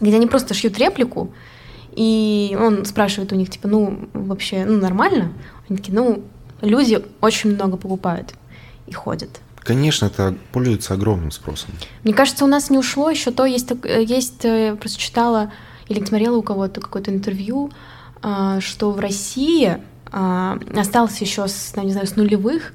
где 0.00 0.16
они 0.16 0.26
просто 0.26 0.54
шьют 0.54 0.78
реплику, 0.78 1.32
и 1.94 2.56
он 2.58 2.84
спрашивает 2.84 3.32
у 3.32 3.36
них, 3.36 3.50
типа, 3.50 3.68
ну, 3.68 4.08
вообще, 4.12 4.64
ну, 4.64 4.78
нормально? 4.78 5.32
Они 5.68 5.78
такие, 5.78 5.94
ну, 5.94 6.22
люди 6.60 7.02
очень 7.20 7.54
много 7.54 7.76
покупают 7.76 8.34
и 8.86 8.92
ходят. 8.92 9.40
Конечно, 9.64 10.06
это 10.06 10.34
пользуется 10.52 10.94
огромным 10.94 11.30
спросом. 11.30 11.70
Мне 12.04 12.14
кажется, 12.14 12.44
у 12.44 12.48
нас 12.48 12.70
не 12.70 12.78
ушло 12.78 13.08
еще 13.10 13.30
то, 13.30 13.44
есть, 13.44 13.72
э, 13.84 14.04
есть 14.04 14.44
э, 14.44 14.66
я 14.66 14.76
просто 14.76 14.98
читала 14.98 15.52
или 15.88 16.04
смотрела 16.04 16.36
у 16.36 16.42
кого-то 16.42 16.80
какое-то 16.80 17.10
интервью, 17.10 17.70
а, 18.22 18.60
что 18.60 18.90
в 18.90 19.00
России 19.00 19.78
а, 20.10 20.58
осталось 20.76 21.20
еще 21.20 21.48
с, 21.48 21.72
ну, 21.76 21.82
не 21.82 21.92
знаю, 21.92 22.06
с 22.06 22.16
нулевых, 22.16 22.72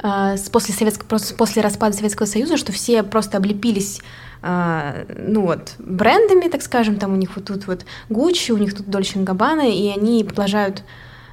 а, 0.00 0.36
с 0.36 0.48
после, 0.48 0.74
советского, 0.74 1.18
после 1.36 1.62
распада 1.62 1.96
Советского 1.96 2.26
Союза, 2.26 2.56
что 2.56 2.72
все 2.72 3.02
просто 3.02 3.38
облепились 3.38 4.00
ну 4.40 5.40
вот, 5.40 5.72
брендами, 5.80 6.48
так 6.48 6.62
скажем, 6.62 6.94
там 6.94 7.12
у 7.12 7.16
них 7.16 7.34
вот 7.34 7.46
тут 7.46 7.66
вот 7.66 7.84
Гуччи, 8.08 8.52
у 8.52 8.56
них 8.56 8.72
тут 8.72 8.88
Дольче 8.88 9.18
Габбана, 9.18 9.68
и 9.68 9.88
они 9.88 10.22
продолжают, 10.22 10.84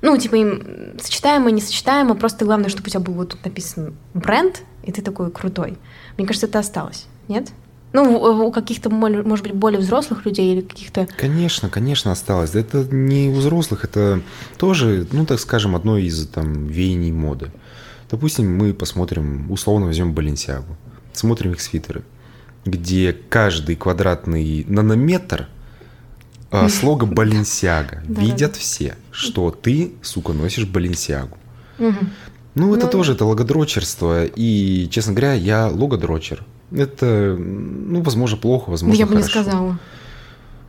ну, 0.06 0.18
типа 0.18 0.36
им 0.36 0.62
сочетаемо, 1.02 1.50
несочетаемо, 1.50 2.14
просто 2.16 2.46
главное, 2.46 2.70
чтобы 2.70 2.88
у 2.88 2.90
тебя 2.90 3.00
был 3.00 3.14
вот 3.14 3.30
тут 3.30 3.44
написан 3.44 3.96
бренд, 4.14 4.62
и 4.84 4.92
ты 4.92 5.02
такой 5.02 5.32
крутой. 5.32 5.78
Мне 6.18 6.28
кажется, 6.28 6.46
это 6.46 6.60
осталось, 6.60 7.08
нет? 7.28 7.52
Ну, 7.92 8.04
у- 8.20 8.48
у 8.48 8.52
каких-то, 8.52 8.90
может 8.90 9.44
быть, 9.44 9.54
более 9.54 9.80
взрослых 9.80 10.26
людей 10.26 10.54
или 10.54 10.62
каких-то... 10.62 11.08
Конечно, 11.18 11.70
конечно, 11.70 12.12
осталось. 12.12 12.54
Это 12.54 12.84
не 12.92 13.30
у 13.30 13.34
взрослых, 13.36 13.84
это 13.84 14.22
тоже, 14.58 15.08
ну, 15.12 15.26
так 15.26 15.40
скажем, 15.40 15.76
одно 15.76 15.98
из 15.98 16.28
там 16.28 16.68
веяний 16.68 17.12
моды. 17.12 17.52
Допустим, 18.12 18.56
мы 18.56 18.74
посмотрим, 18.74 19.50
условно 19.50 19.88
возьмем 19.88 20.14
Баленсиагу, 20.14 20.78
смотрим 21.14 21.54
их 21.54 21.62
свитеры, 21.62 22.04
где 22.66 23.14
каждый 23.14 23.76
квадратный 23.76 24.66
нанометр 24.68 25.48
слога 26.70 27.06
Баленсиага. 27.06 28.02
Видят 28.08 28.56
все, 28.56 28.96
что 29.12 29.52
ты, 29.52 29.94
сука, 30.02 30.34
носишь 30.34 30.66
Баленсиагу. 30.66 31.38
Ну, 31.78 32.74
это 32.74 32.86
Ну, 32.86 32.92
тоже, 32.92 33.14
это 33.14 33.26
логодрочерство. 33.26 34.26
И, 34.26 34.88
честно 34.90 35.14
говоря, 35.14 35.34
я 35.34 35.68
логодрочер. 35.68 36.44
Это, 36.72 37.36
ну, 37.38 38.02
возможно, 38.02 38.38
плохо, 38.38 38.70
возможно, 38.70 38.98
Я 38.98 39.06
бы 39.06 39.16
не 39.16 39.24
сказала. 39.24 39.78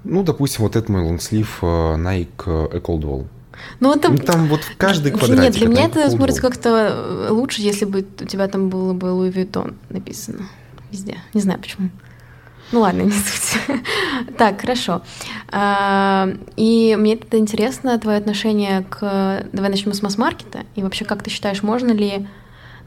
Ну, 0.05 0.23
допустим, 0.23 0.65
вот 0.65 0.77
это 0.77 0.91
мой 0.91 1.03
лонгслив 1.03 1.59
э, 1.63 1.67
Nike 1.67 2.73
Echo 2.73 2.99
Dual. 3.01 3.27
Ну, 3.81 3.95
это... 3.95 4.11
Ну, 4.11 4.19
там 4.19 4.49
вот 4.49 4.61
каждый 4.77 5.11
Нет, 5.11 5.19
квадратик. 5.19 5.59
для 5.59 5.69
меня 5.69 5.87
это 5.87 6.11
смотрится 6.11 6.43
как-то 6.43 6.69
э, 6.69 7.31
лучше, 7.31 7.63
если 7.63 7.85
бы 7.87 8.05
у 8.21 8.25
тебя 8.25 8.47
там 8.49 8.69
было 8.69 8.93
бы 8.93 9.09
Louis 9.09 9.33
Vuitton 9.33 9.75
написано 9.89 10.49
везде. 10.93 11.19
Не 11.35 11.41
знаю 11.41 11.59
почему. 11.61 11.91
Ну 12.73 12.81
ладно, 12.81 13.03
не 13.03 13.13
суть. 13.13 13.61
Так, 14.37 14.61
хорошо. 14.61 15.03
А, 15.53 16.29
И 16.57 16.97
мне 16.99 17.15
это 17.15 17.39
интересно, 17.39 17.99
твое 17.99 18.19
отношение 18.19 18.83
к... 18.83 19.45
Давай 19.53 19.71
начнем 19.71 19.93
с 19.93 20.03
масс-маркета. 20.03 20.61
И 20.75 20.83
вообще, 20.83 21.05
как 21.05 21.23
ты 21.23 21.31
считаешь, 21.31 21.63
можно 21.63 21.93
ли... 21.93 22.27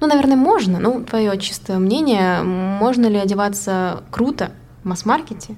Ну, 0.02 0.08
наверное, 0.08 0.38
можно. 0.38 0.80
Ну, 0.80 1.04
твое 1.04 1.38
чистое 1.38 1.78
мнение. 1.78 2.42
Можно 2.44 3.08
ли 3.08 3.18
одеваться 3.18 4.04
круто 4.12 4.52
в 4.84 4.88
масс-маркете? 4.88 5.56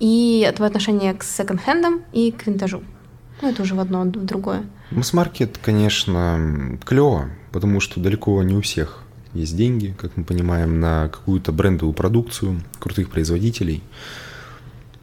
И 0.00 0.50
твое 0.56 0.68
отношение 0.68 1.14
к 1.14 1.22
секонд-хендам 1.22 2.02
и 2.12 2.30
к 2.32 2.46
винтажу. 2.46 2.82
Ну, 3.42 3.48
это 3.50 3.62
уже 3.62 3.74
в 3.74 3.80
одно, 3.80 4.02
в 4.02 4.24
другое. 4.24 4.64
Масс-маркет, 4.90 5.58
конечно, 5.58 6.78
клево, 6.84 7.30
потому 7.52 7.80
что 7.80 8.00
далеко 8.00 8.42
не 8.42 8.56
у 8.56 8.62
всех 8.62 9.04
есть 9.34 9.56
деньги, 9.56 9.94
как 9.98 10.16
мы 10.16 10.24
понимаем, 10.24 10.80
на 10.80 11.08
какую-то 11.08 11.52
брендовую 11.52 11.94
продукцию 11.94 12.62
крутых 12.78 13.10
производителей. 13.10 13.82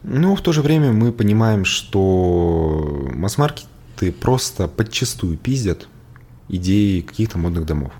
Но 0.02 0.36
в 0.36 0.40
то 0.40 0.52
же 0.52 0.62
время 0.62 0.92
мы 0.92 1.12
понимаем, 1.12 1.64
что 1.64 3.08
масс-маркеты 3.14 4.12
просто 4.12 4.68
подчастую 4.68 5.36
пиздят 5.36 5.88
идеи 6.48 7.00
каких-то 7.00 7.38
модных 7.38 7.66
домов. 7.66 7.92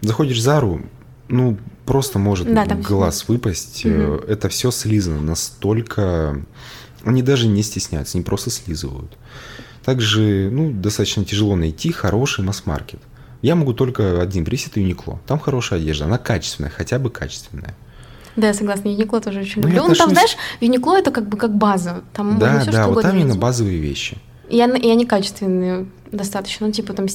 Заходишь 0.00 0.38
в 0.38 0.42
Зару, 0.42 0.82
ну, 1.28 1.58
просто 1.84 2.18
может 2.18 2.52
Да, 2.52 2.66
там 2.66 2.82
глаз 2.82 3.28
выпасть. 3.28 3.82
Э, 3.84 4.20
Это 4.28 4.48
все 4.48 4.70
слизано 4.70 5.20
настолько... 5.20 6.44
Они 7.04 7.22
даже 7.22 7.46
не 7.46 7.62
стесняются, 7.62 8.18
они 8.18 8.24
просто 8.24 8.50
слизывают. 8.50 9.16
Также, 9.84 10.50
ну, 10.50 10.70
достаточно 10.70 11.24
тяжело 11.24 11.56
найти 11.56 11.92
хороший 11.92 12.44
масс-маркет. 12.44 13.00
Я 13.42 13.54
могу 13.54 13.72
только 13.72 14.20
один 14.20 14.44
пресет 14.44 14.76
Юникло. 14.76 15.20
Там 15.26 15.38
хорошая 15.38 15.78
одежда, 15.80 16.06
она 16.06 16.18
качественная, 16.18 16.70
хотя 16.70 16.98
бы 16.98 17.08
качественная. 17.10 17.74
Да, 18.36 18.48
я 18.48 18.54
согласна, 18.54 18.88
Юникло 18.88 19.20
тоже 19.20 19.40
очень 19.40 19.62
Ну, 19.62 19.68
люблю. 19.68 19.82
я 19.82 19.88
Ну, 19.88 19.94
там, 19.94 20.10
знаешь, 20.10 20.36
Юникло 20.60 20.96
это 20.96 21.10
как 21.10 21.28
бы 21.28 21.36
как 21.36 21.56
база. 21.56 22.02
Там 22.12 22.38
да, 22.38 22.46
можно 22.46 22.60
все 22.62 22.70
да, 22.72 22.82
что 22.84 22.92
вот 22.92 23.02
там 23.02 23.16
именно 23.16 23.34
базовые 23.36 23.78
вещи. 23.78 24.18
И, 24.48 24.56
и 24.56 24.60
они 24.90 25.06
качественные 25.06 25.86
достаточно. 26.12 26.66
Ну, 26.66 26.72
типа 26.72 26.92
там 26.94 27.06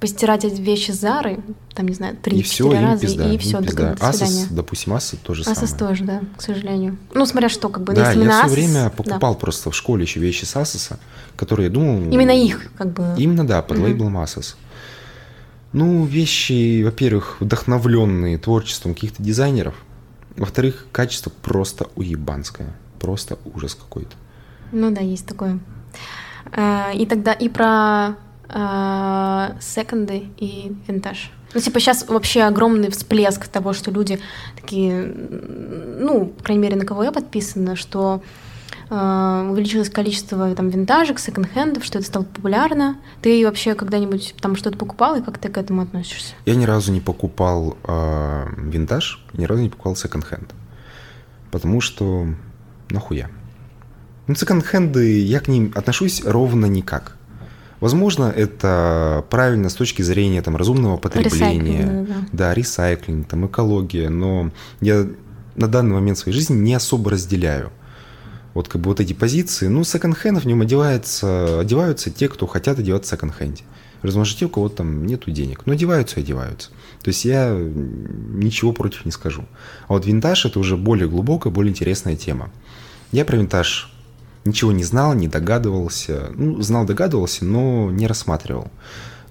постирать 0.00 0.44
вещи 0.44 0.90
Зары, 0.90 1.40
там, 1.74 1.88
не 1.88 1.94
знаю, 1.94 2.16
и 2.26 2.42
все, 2.42 2.70
3-4 2.70 2.76
им 2.76 2.84
раза, 2.84 3.00
пизда, 3.00 3.32
и 3.32 3.38
все, 3.38 3.62
пизда. 3.62 3.94
до. 3.94 4.06
Asus, 4.06 4.46
допустим, 4.50 4.92
Asus 4.92 5.16
тоже 5.22 5.42
Асос 5.42 5.70
самое. 5.70 5.78
тоже, 5.78 6.04
да, 6.04 6.20
к 6.36 6.42
сожалению. 6.42 6.98
Ну, 7.14 7.24
смотря 7.24 7.48
что, 7.48 7.70
как 7.70 7.82
бы, 7.82 7.94
Да, 7.94 8.10
если 8.12 8.24
я 8.24 8.30
все 8.30 8.46
Asus, 8.46 8.50
время 8.52 8.84
да. 8.84 8.90
покупал 8.90 9.34
просто 9.36 9.70
в 9.70 9.76
школе 9.76 10.02
еще 10.02 10.20
вещи 10.20 10.44
с 10.44 10.54
Asus, 10.54 10.96
которые 11.34 11.68
я 11.68 11.72
думал... 11.72 12.10
Именно 12.12 12.32
их, 12.32 12.70
как 12.76 12.92
бы. 12.92 13.14
Именно, 13.16 13.46
да, 13.46 13.62
под 13.62 13.78
Мгм. 13.78 13.86
лейблом 13.86 14.18
Asus. 14.18 14.56
Ну, 15.76 16.06
вещи, 16.06 16.82
во-первых, 16.82 17.36
вдохновленные 17.38 18.38
творчеством 18.38 18.94
каких-то 18.94 19.22
дизайнеров. 19.22 19.74
Во-вторых, 20.34 20.86
качество 20.90 21.30
просто 21.42 21.88
уебанское. 21.96 22.72
Просто 22.98 23.36
ужас 23.54 23.74
какой-то. 23.74 24.16
Ну 24.72 24.90
да, 24.90 25.02
есть 25.02 25.26
такое. 25.26 25.58
А, 26.50 26.92
И 26.94 27.04
тогда 27.04 27.34
и 27.34 27.50
про 27.50 28.16
а, 28.48 29.54
секонды 29.60 30.28
и 30.38 30.74
винтаж. 30.88 31.30
Ну, 31.52 31.60
типа, 31.60 31.78
сейчас 31.78 32.08
вообще 32.08 32.44
огромный 32.44 32.90
всплеск 32.90 33.46
того, 33.46 33.74
что 33.74 33.90
люди 33.90 34.18
такие, 34.58 35.04
ну, 35.04 36.24
по 36.38 36.42
крайней 36.42 36.62
мере, 36.62 36.76
на 36.76 36.86
кого 36.86 37.04
я 37.04 37.12
подписана, 37.12 37.76
что 37.76 38.22
увеличилось 38.88 39.90
количество 39.90 40.54
там 40.54 40.68
винтажек, 40.68 41.18
секонд-хендов, 41.18 41.84
что 41.84 41.98
это 41.98 42.06
стало 42.06 42.24
популярно. 42.24 42.96
Ты 43.20 43.44
вообще 43.44 43.74
когда-нибудь 43.74 44.34
там 44.40 44.54
что-то 44.54 44.78
покупал, 44.78 45.16
и 45.16 45.22
как 45.22 45.38
ты 45.38 45.48
к 45.48 45.58
этому 45.58 45.82
относишься? 45.82 46.34
Я 46.44 46.54
ни 46.54 46.64
разу 46.64 46.92
не 46.92 47.00
покупал 47.00 47.76
э, 47.84 48.46
винтаж, 48.56 49.24
ни 49.32 49.44
разу 49.44 49.62
не 49.62 49.68
покупал 49.70 49.96
секонд-хенд. 49.96 50.54
Потому 51.50 51.80
что 51.80 52.26
нахуя? 52.90 53.28
Ну, 54.28 54.34
секонд-хенды, 54.34 55.20
я 55.20 55.40
к 55.40 55.48
ним 55.48 55.72
отношусь 55.74 56.24
ровно 56.24 56.66
никак. 56.66 57.16
Возможно, 57.80 58.32
это 58.34 59.24
правильно 59.30 59.68
с 59.68 59.74
точки 59.74 60.02
зрения 60.02 60.42
там, 60.42 60.56
разумного 60.56 60.96
потребления. 60.96 61.84
Да, 61.84 62.14
да. 62.14 62.20
Да, 62.32 62.54
ресайклинг, 62.54 63.28
там, 63.28 63.46
экология, 63.46 64.08
но 64.08 64.50
я 64.80 65.06
на 65.56 65.68
данный 65.68 65.94
момент 65.94 66.18
своей 66.18 66.36
жизни 66.36 66.54
не 66.54 66.74
особо 66.74 67.10
разделяю. 67.10 67.70
Вот 68.56 68.68
как 68.68 68.80
бы 68.80 68.88
вот 68.88 69.00
эти 69.00 69.12
позиции. 69.12 69.66
Ну, 69.68 69.84
секонд-хенд 69.84 70.42
в 70.42 70.46
нем 70.46 70.62
одеваются, 70.62 71.60
одеваются 71.60 72.10
те, 72.10 72.26
кто 72.26 72.46
хотят 72.46 72.78
одеваться 72.78 73.14
в 73.14 73.18
секонд-хенде. 73.18 73.64
Возможно, 74.00 74.38
те, 74.38 74.46
у 74.46 74.48
кого 74.48 74.70
там 74.70 75.04
нету 75.04 75.30
денег. 75.30 75.66
Но 75.66 75.74
одеваются 75.74 76.18
и 76.18 76.22
одеваются. 76.22 76.70
То 77.02 77.08
есть 77.08 77.26
я 77.26 77.50
ничего 77.50 78.72
против 78.72 79.04
не 79.04 79.10
скажу. 79.10 79.44
А 79.88 79.92
вот 79.92 80.06
винтаж 80.06 80.46
это 80.46 80.58
уже 80.58 80.78
более 80.78 81.06
глубокая, 81.06 81.52
более 81.52 81.70
интересная 81.70 82.16
тема. 82.16 82.48
Я 83.12 83.26
про 83.26 83.36
винтаж 83.36 83.92
ничего 84.46 84.72
не 84.72 84.84
знал, 84.84 85.12
не 85.12 85.28
догадывался. 85.28 86.30
Ну, 86.34 86.62
знал, 86.62 86.86
догадывался, 86.86 87.44
но 87.44 87.90
не 87.90 88.06
рассматривал. 88.06 88.70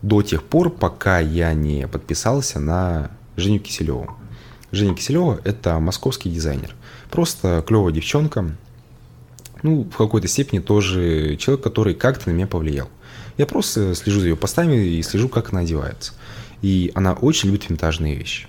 До 0.04 0.22
тех 0.22 0.44
пор, 0.44 0.70
пока 0.70 1.18
я 1.18 1.52
не 1.56 1.88
подписался 1.88 2.60
на 2.60 3.10
Женю 3.38 3.60
Киселеву. 3.60 4.16
Женя 4.72 4.94
Киселева– 4.94 5.42
это 5.44 5.80
московский 5.80 6.30
дизайнер. 6.30 6.76
Просто 7.10 7.64
клевая 7.66 7.92
девчонка. 7.92 8.52
Ну, 9.65 9.84
в 9.91 9.97
какой-то 9.97 10.28
степени 10.28 10.60
тоже 10.60 11.38
человек, 11.38 11.63
который 11.63 11.95
как-то 11.95 12.30
на 12.30 12.34
меня 12.36 12.45
повлиял. 12.45 12.88
Я 13.36 13.47
просто 13.47 13.95
слежу 13.95 14.19
за 14.19 14.28
ее 14.28 14.36
постами 14.36 14.75
и 14.75 15.01
слежу, 15.01 15.28
как 15.28 15.51
она 15.51 15.62
одевается. 15.62 16.13
И 16.62 16.91
она 16.93 17.13
очень 17.13 17.49
любит 17.49 17.67
винтажные 17.67 18.13
вещи. 18.13 18.47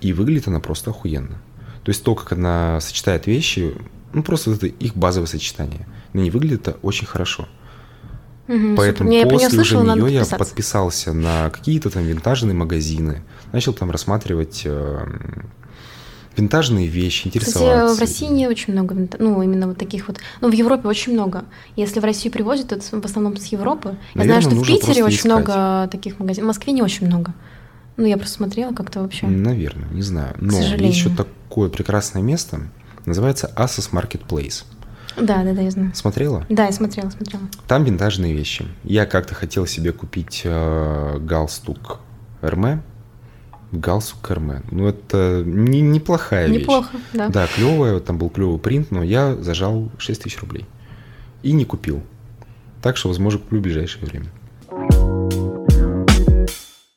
И 0.00 0.12
выглядит 0.12 0.48
она 0.48 0.58
просто 0.58 0.90
охуенно. 0.90 1.40
То 1.84 1.90
есть 1.90 2.02
то, 2.02 2.16
как 2.16 2.32
она 2.32 2.80
сочетает 2.80 3.28
вещи, 3.28 3.76
ну 4.12 4.24
просто 4.24 4.50
это 4.50 4.66
их 4.66 4.96
базовое 4.96 5.28
сочетание. 5.28 5.86
На 6.14 6.18
ней 6.18 6.30
выглядит 6.30 6.66
это 6.66 6.78
очень 6.82 7.06
хорошо. 7.06 7.46
Мгм, 8.48 8.74
Поэтому 8.74 9.08
неё 9.08 9.28
после 9.28 9.60
уже 9.60 9.76
нее 9.76 10.12
я 10.12 10.24
подписался 10.24 11.12
на 11.12 11.50
какие-то 11.50 11.90
там 11.90 12.02
винтажные 12.02 12.54
магазины, 12.54 13.22
начал 13.52 13.72
там 13.72 13.92
рассматривать, 13.92 14.62
э, 14.64 15.06
винтажные 16.36 16.86
вещи, 16.86 17.26
интересоваться. 17.26 17.86
Кстати, 17.86 17.96
в 17.96 18.00
России 18.00 18.32
не 18.32 18.46
очень 18.46 18.72
много, 18.72 18.96
ну, 19.18 19.42
именно 19.42 19.68
вот 19.68 19.78
таких 19.78 20.08
вот. 20.08 20.18
Ну, 20.40 20.50
в 20.50 20.52
Европе 20.52 20.88
очень 20.88 21.12
много. 21.12 21.44
Если 21.76 22.00
в 22.00 22.04
Россию 22.04 22.32
привозят, 22.32 22.68
то 22.68 22.76
это 22.76 23.00
в 23.00 23.04
основном 23.04 23.36
с 23.36 23.46
Европы. 23.46 23.96
Я 24.14 24.20
Наверное, 24.20 24.42
знаю, 24.42 24.56
что 24.56 24.64
в 24.64 24.66
Питере 24.66 25.04
очень 25.04 25.16
искать. 25.16 25.32
много 25.32 25.88
таких 25.90 26.18
магазинов. 26.18 26.44
В 26.44 26.48
Москве 26.48 26.72
не 26.72 26.82
очень 26.82 27.06
много. 27.06 27.34
Ну, 27.96 28.06
я 28.06 28.16
просто 28.16 28.34
смотрела 28.36 28.72
как-то 28.72 29.02
вообще. 29.02 29.26
Наверное, 29.26 29.88
не 29.90 30.02
знаю. 30.02 30.34
Но 30.40 30.56
еще 30.58 31.10
такое 31.10 31.68
прекрасное 31.68 32.22
место, 32.22 32.60
называется 33.04 33.50
Asos 33.56 33.90
Marketplace. 33.92 34.64
Да, 35.16 35.42
да, 35.42 35.52
да, 35.52 35.60
я 35.60 35.70
знаю. 35.70 35.90
Смотрела? 35.94 36.46
Да, 36.48 36.66
я 36.66 36.72
смотрела, 36.72 37.10
смотрела. 37.10 37.42
Там 37.66 37.84
винтажные 37.84 38.32
вещи. 38.32 38.66
Я 38.84 39.06
как-то 39.06 39.34
хотел 39.34 39.66
себе 39.66 39.92
купить 39.92 40.42
э, 40.44 41.18
галстук 41.18 42.00
Эрме. 42.42 42.82
Галстук 43.72 44.30
Эрме. 44.30 44.62
Ну, 44.70 44.86
это 44.88 45.42
не, 45.44 45.80
неплохая 45.80 46.48
вещь. 46.48 46.62
Неплохо, 46.62 46.96
да. 47.12 47.28
Да, 47.28 47.46
клевая, 47.46 48.00
там 48.00 48.18
был 48.18 48.30
клевый 48.30 48.58
принт, 48.58 48.90
но 48.90 49.02
я 49.02 49.34
зажал 49.36 49.90
6 49.98 50.22
тысяч 50.22 50.38
рублей. 50.40 50.66
И 51.42 51.52
не 51.52 51.64
купил. 51.64 52.02
Так 52.82 52.96
что, 52.96 53.08
возможно, 53.08 53.38
куплю 53.38 53.60
в 53.60 53.62
ближайшее 53.62 54.04
время. 54.04 54.26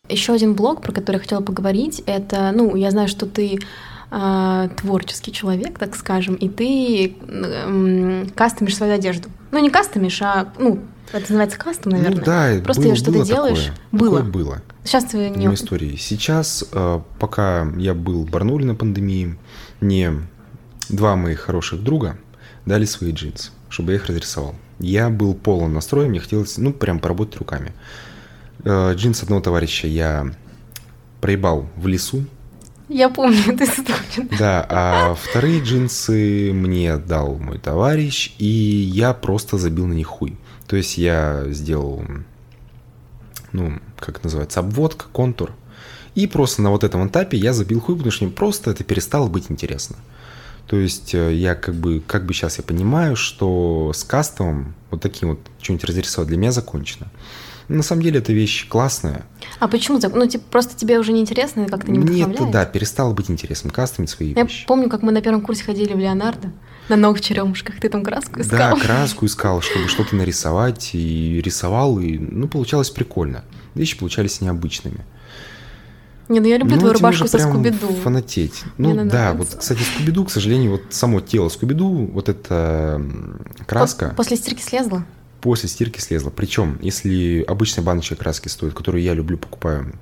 Еще 0.10 0.34
один 0.34 0.54
блог, 0.54 0.82
про 0.82 0.92
который 0.92 1.16
я 1.18 1.22
хотела 1.22 1.42
поговорить, 1.42 2.04
это, 2.06 2.52
ну, 2.54 2.76
я 2.76 2.92
знаю, 2.92 3.08
что 3.08 3.26
ты 3.26 3.60
а, 4.12 4.68
творческий 4.70 5.32
человек, 5.32 5.80
так 5.80 5.96
скажем, 5.96 6.36
и 6.36 6.50
ты 6.50 7.16
м, 7.28 8.30
кастомишь 8.36 8.76
свою 8.76 8.94
одежду. 8.94 9.30
Ну, 9.52 9.60
не 9.60 9.70
кастомишь, 9.70 10.22
а, 10.22 10.54
ну, 10.60 10.82
это 11.12 11.22
называется 11.22 11.58
кастом, 11.58 11.94
наверное. 11.94 12.20
Ну 12.20 12.26
да, 12.26 12.64
Просто 12.64 12.84
было, 12.84 12.96
что 12.96 13.12
было 13.12 13.24
ты 13.24 13.28
делаешь. 13.28 13.64
Такое. 13.64 13.78
Было. 13.92 14.18
Такое 14.18 14.32
было. 14.32 14.62
Сейчас 14.84 15.06
ты 15.06 15.30
не... 15.30 15.46
истории. 15.54 15.96
Сейчас, 15.96 16.66
э, 16.72 17.02
пока 17.20 17.68
я 17.78 17.94
был 17.94 18.26
в 18.26 18.30
Барнауле 18.30 18.66
на 18.66 18.76
пандемии, 18.76 19.38
мне 19.80 20.14
два 20.90 21.16
моих 21.16 21.40
хороших 21.40 21.84
друга 21.84 22.18
дали 22.66 22.86
свои 22.86 23.12
джинсы, 23.12 23.52
чтобы 23.70 23.92
я 23.94 23.98
их 23.98 24.06
разрисовал. 24.08 24.56
Я 24.80 25.10
был 25.10 25.34
полон 25.34 25.74
настроем, 25.74 26.10
мне 26.10 26.20
хотелось, 26.20 26.58
ну, 26.58 26.74
прям 26.74 27.00
поработать 27.00 27.38
руками. 27.38 27.74
Э, 28.66 28.94
Джинс 28.96 29.24
одного 29.24 29.42
товарища 29.42 29.88
я 29.88 30.34
проебал 31.22 31.68
в 31.78 31.88
лесу, 31.88 32.26
Я 32.90 33.10
помню 33.10 33.38
эту 33.48 33.64
историю. 33.64 34.30
да, 34.38 34.66
а 34.70 35.16
вторые 35.16 35.62
джинсы 35.62 36.52
мне 36.54 36.98
дал 36.98 37.36
мой 37.36 37.58
товарищ, 37.60 38.34
и 38.38 38.46
я 38.46 39.14
просто 39.14 39.58
забил 39.58 39.88
на 39.88 39.94
них 39.94 40.08
хуй. 40.08 40.38
То 40.68 40.76
есть 40.76 40.98
я 40.98 41.46
сделал, 41.50 42.04
ну, 43.54 43.80
как 44.00 44.18
это 44.18 44.26
называется, 44.26 44.60
обводка, 44.60 45.06
контур. 45.12 45.54
И 46.16 46.28
просто 46.28 46.62
на 46.62 46.70
вот 46.70 46.84
этом 46.84 47.08
этапе 47.08 47.38
я 47.38 47.54
забил 47.54 47.80
хуй, 47.80 47.96
потому 47.96 48.12
что 48.12 48.26
мне 48.26 48.34
просто 48.34 48.72
это 48.72 48.84
перестало 48.84 49.28
быть 49.28 49.46
интересно. 49.50 49.96
То 50.68 50.78
есть 50.78 51.14
э, 51.14 51.34
я 51.34 51.56
как 51.56 51.76
бы, 51.76 52.02
как 52.06 52.26
бы 52.26 52.34
сейчас 52.34 52.58
я 52.58 52.64
понимаю, 52.64 53.16
что 53.16 53.92
с 53.94 54.04
кастомом 54.04 54.76
вот 54.92 55.02
таким 55.02 55.30
вот 55.30 55.40
что-нибудь 55.62 55.86
разрисовать 55.86 56.28
для 56.28 56.38
меня 56.38 56.52
закончено. 56.52 57.08
На 57.68 57.82
самом 57.84 58.02
деле 58.02 58.20
эта 58.20 58.34
вещь 58.34 58.68
классная. 58.68 59.26
А 59.60 59.68
почему? 59.68 60.00
Ну, 60.14 60.28
типа, 60.28 60.44
просто 60.52 60.76
тебе 60.78 61.00
уже 61.00 61.14
неинтересно, 61.14 61.62
и 61.62 61.66
как-то 61.68 61.92
не 61.92 61.98
это, 62.00 62.30
вдохновляет? 62.30 62.52
да, 62.52 62.66
перестало 62.66 63.14
быть 63.14 63.30
интересным 63.32 63.72
кастомить 63.72 64.10
свои 64.10 64.34
Я 64.34 64.44
вещи. 64.44 64.66
помню, 64.68 64.90
как 64.90 65.02
мы 65.02 65.12
на 65.12 65.22
первом 65.22 65.42
курсе 65.42 65.64
ходили 65.64 65.94
в 65.94 65.98
Леонардо 65.98 66.52
на 66.90 66.96
новых 66.96 67.22
черемушках. 67.22 67.80
Ты 67.80 67.90
там 67.90 68.04
краску 68.04 68.42
искал? 68.42 68.76
Да, 68.78 68.82
краску 68.82 69.26
искал, 69.26 69.62
чтобы 69.62 69.88
что-то 69.88 70.16
нарисовать, 70.16 70.92
и 70.94 71.42
рисовал, 71.44 72.00
и, 72.00 72.18
ну, 72.18 72.48
получалось 72.48 72.90
прикольно. 72.90 73.44
Вещи 73.76 73.98
получались 73.98 74.42
необычными. 74.42 75.00
Не, 76.30 76.40
ну 76.40 76.48
я 76.48 76.58
люблю 76.58 76.76
Ну, 76.76 76.80
твою 76.80 76.94
рубашку 76.94 77.28
со 77.28 77.38
Скуби-Ду. 77.38 77.88
фанатеть. 78.02 78.64
Мне 78.78 78.94
Ну 78.94 79.02
она 79.02 79.12
да, 79.12 79.18
нравится. 79.34 79.52
вот, 79.56 79.60
кстати, 79.62 79.82
Скуби-Ду, 79.82 80.26
к 80.26 80.32
сожалению, 80.32 80.72
вот 80.72 80.82
само 80.90 81.20
тело 81.20 81.50
Скуби-Ду, 81.50 82.12
вот 82.14 82.30
эта 82.30 83.02
краска 83.68 84.06
Пос- 84.08 84.16
После 84.16 84.38
стирки 84.38 84.62
слезла? 84.62 85.06
после 85.42 85.68
стирки 85.68 86.00
слезла. 86.00 86.30
Причем, 86.30 86.80
если 86.82 87.44
обычная 87.46 87.84
баночка 87.84 88.16
краски 88.16 88.48
стоит, 88.48 88.74
которую 88.74 89.04
я 89.04 89.14
люблю, 89.14 89.38
покупаю 89.38 89.94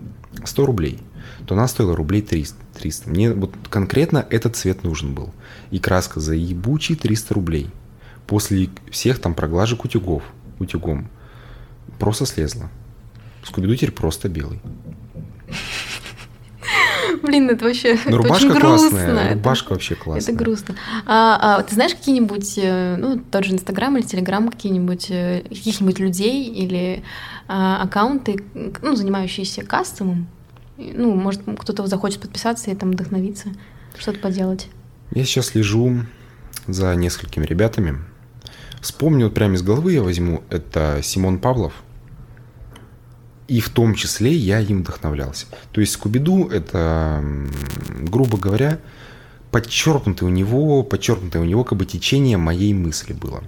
100 0.46 0.66
рублей, 0.68 1.00
то 1.46 1.56
она 1.56 1.68
стоила 1.68 1.96
рублей 1.96 2.22
300. 2.22 2.56
300. 2.80 3.10
Мне 3.10 3.34
вот 3.34 3.54
конкретно 3.70 4.26
этот 4.30 4.56
цвет 4.56 4.84
нужен 4.84 5.14
был. 5.14 5.32
И 5.72 5.80
краска 5.80 6.20
за 6.20 6.34
ебучие 6.36 6.98
300 6.98 7.34
рублей. 7.34 7.70
После 8.28 8.70
всех 8.90 9.20
там 9.20 9.34
проглажек 9.34 9.84
утюгов, 9.84 10.24
утюгом, 10.60 11.10
просто 12.00 12.26
слезла. 12.26 12.70
Скуби-Ду 13.44 13.76
теперь 13.76 13.92
просто 13.92 14.30
белый. 14.30 14.62
Блин, 17.22 17.50
это 17.50 17.66
вообще 17.66 17.96
это 17.96 18.12
рубашка 18.12 18.46
очень 18.46 18.50
грустно. 18.50 18.90
классная, 18.90 19.26
Это- 19.26 19.34
рубашка 19.34 19.72
вообще 19.72 19.96
классная. 19.96 20.34
Это 20.34 20.44
грустно. 20.44 20.76
А, 21.06 21.58
а 21.58 21.64
ты 21.64 21.76
знаешь 21.76 21.94
какие-нибудь, 21.94 22.54
э, 22.58 22.96
ну, 22.98 23.20
тот 23.20 23.44
же 23.44 23.54
Инстаграм 23.54 23.96
или 23.98 24.04
Телеграм, 24.06 24.50
какие-нибудь, 24.50 25.08
э, 25.10 25.42
каких-нибудь 25.50 26.00
людей 26.00 26.46
или 26.46 27.04
а, 27.48 27.82
аккаунты, 27.82 28.42
ну, 28.82 28.96
занимающиеся 28.96 29.64
кастомом? 29.64 30.28
Ну, 30.78 31.16
может, 31.16 31.42
кто-то 31.60 31.88
захочет 31.88 32.22
подписаться 32.22 32.72
и 32.72 32.76
там 32.76 32.92
вдохновиться, 32.92 33.50
что-то 33.98 34.20
поделать. 34.20 34.70
Я 35.14 35.26
сейчас 35.26 35.48
слежу 35.48 36.06
за 36.68 36.96
несколькими 36.96 37.46
ребятами. 37.46 38.00
Вспомню 38.82 39.26
вот 39.26 39.34
прямо 39.34 39.56
из 39.56 39.62
головы 39.62 39.94
я 39.94 40.02
возьму, 40.02 40.44
это 40.50 41.00
Симон 41.04 41.40
Павлов. 41.40 41.74
И 43.48 43.60
в 43.60 43.70
том 43.70 43.96
числе 43.96 44.32
я 44.32 44.60
им 44.60 44.82
вдохновлялся. 44.82 45.46
То 45.72 45.82
есть 45.82 45.94
Скубиду 45.94 46.48
это, 46.48 47.24
грубо 48.00 48.38
говоря, 48.38 48.80
подчеркнутое 49.52 50.30
у 50.30 50.32
него, 50.32 50.84
подчеркнутое 50.84 51.42
у 51.42 51.46
него 51.46 51.64
как 51.64 51.78
бы 51.78 51.86
течение 51.86 52.38
моей 52.38 52.74
мысли 52.74 53.14
было. 53.14 53.44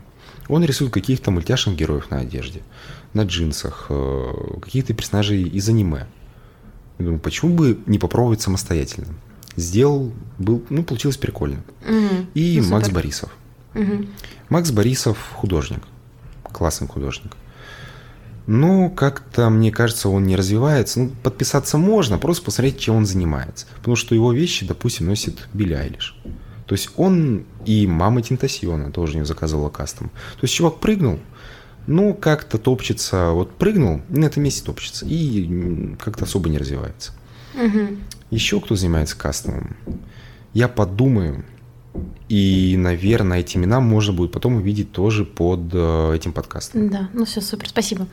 Он 0.49 0.63
рисует 0.63 0.91
каких-то 0.91 1.31
мультяшных 1.31 1.77
героев 1.77 2.11
на 2.11 2.19
одежде, 2.19 2.61
на 3.13 3.23
джинсах, 3.23 3.87
э, 3.89 4.31
каких-то 4.61 4.93
персонажей 4.93 5.43
из 5.43 5.69
аниме. 5.69 6.07
Я 6.99 7.05
думаю, 7.05 7.19
почему 7.19 7.55
бы 7.55 7.79
не 7.85 7.99
попробовать 7.99 8.41
самостоятельно? 8.41 9.07
Сделал, 9.55 10.11
был, 10.37 10.63
ну, 10.69 10.83
получилось 10.83 11.17
прикольно. 11.17 11.63
Мгм. 11.87 12.27
И 12.33 12.59
Ну, 12.61 12.69
Макс 12.69 12.85
супер. 12.85 12.95
Борисов. 12.95 13.35
Мгм. 13.73 14.07
Макс 14.49 14.71
Борисов 14.71 15.17
художник. 15.33 15.83
Классный 16.51 16.87
художник. 16.87 17.35
Но 18.45 18.89
как-то, 18.89 19.49
мне 19.49 19.71
кажется, 19.71 20.09
он 20.09 20.23
не 20.23 20.35
развивается. 20.35 20.99
Ну, 20.99 21.11
подписаться 21.23 21.77
можно, 21.77 22.17
просто 22.17 22.43
посмотреть, 22.43 22.79
чем 22.79 22.95
он 22.95 23.05
занимается. 23.05 23.67
Потому 23.77 23.95
что 23.95 24.15
его 24.15 24.33
вещи, 24.33 24.65
допустим, 24.65 25.07
носит 25.07 25.47
Билли 25.53 25.73
Айлиш. 25.73 26.17
То 26.65 26.75
есть 26.75 26.89
он 26.97 27.45
и 27.65 27.87
мама 27.87 28.21
Тинтасиона 28.21 28.91
тоже 28.91 29.17
не 29.17 29.25
заказывала 29.25 29.69
кастом. 29.69 30.09
То 30.09 30.43
есть 30.43 30.53
чувак 30.53 30.79
прыгнул, 30.79 31.19
ну, 31.87 32.13
как-то 32.13 32.57
топчется, 32.57 33.31
вот 33.31 33.51
прыгнул, 33.55 34.01
и 34.09 34.17
на 34.17 34.25
этом 34.25 34.43
месте 34.43 34.63
топчется. 34.63 35.05
И 35.05 35.95
как-то 35.99 36.25
особо 36.25 36.49
не 36.49 36.57
развивается. 36.57 37.13
Мгм. 37.53 37.99
Еще 38.31 38.59
кто 38.59 38.75
занимается 38.75 39.17
кастомом? 39.17 39.75
Я 40.53 40.67
подумаю. 40.67 41.45
И, 42.27 42.75
наверное, 42.77 43.39
эти 43.39 43.57
имена 43.57 43.79
можно 43.79 44.13
будет 44.13 44.31
потом 44.31 44.55
увидеть 44.55 44.91
тоже 44.91 45.25
под 45.25 45.69
э, 45.73 46.15
этим 46.15 46.33
подкастом. 46.33 46.89
Да, 46.89 47.09
ну 47.13 47.25
все, 47.25 47.41
супер, 47.41 47.69
спасибо. 47.69 48.07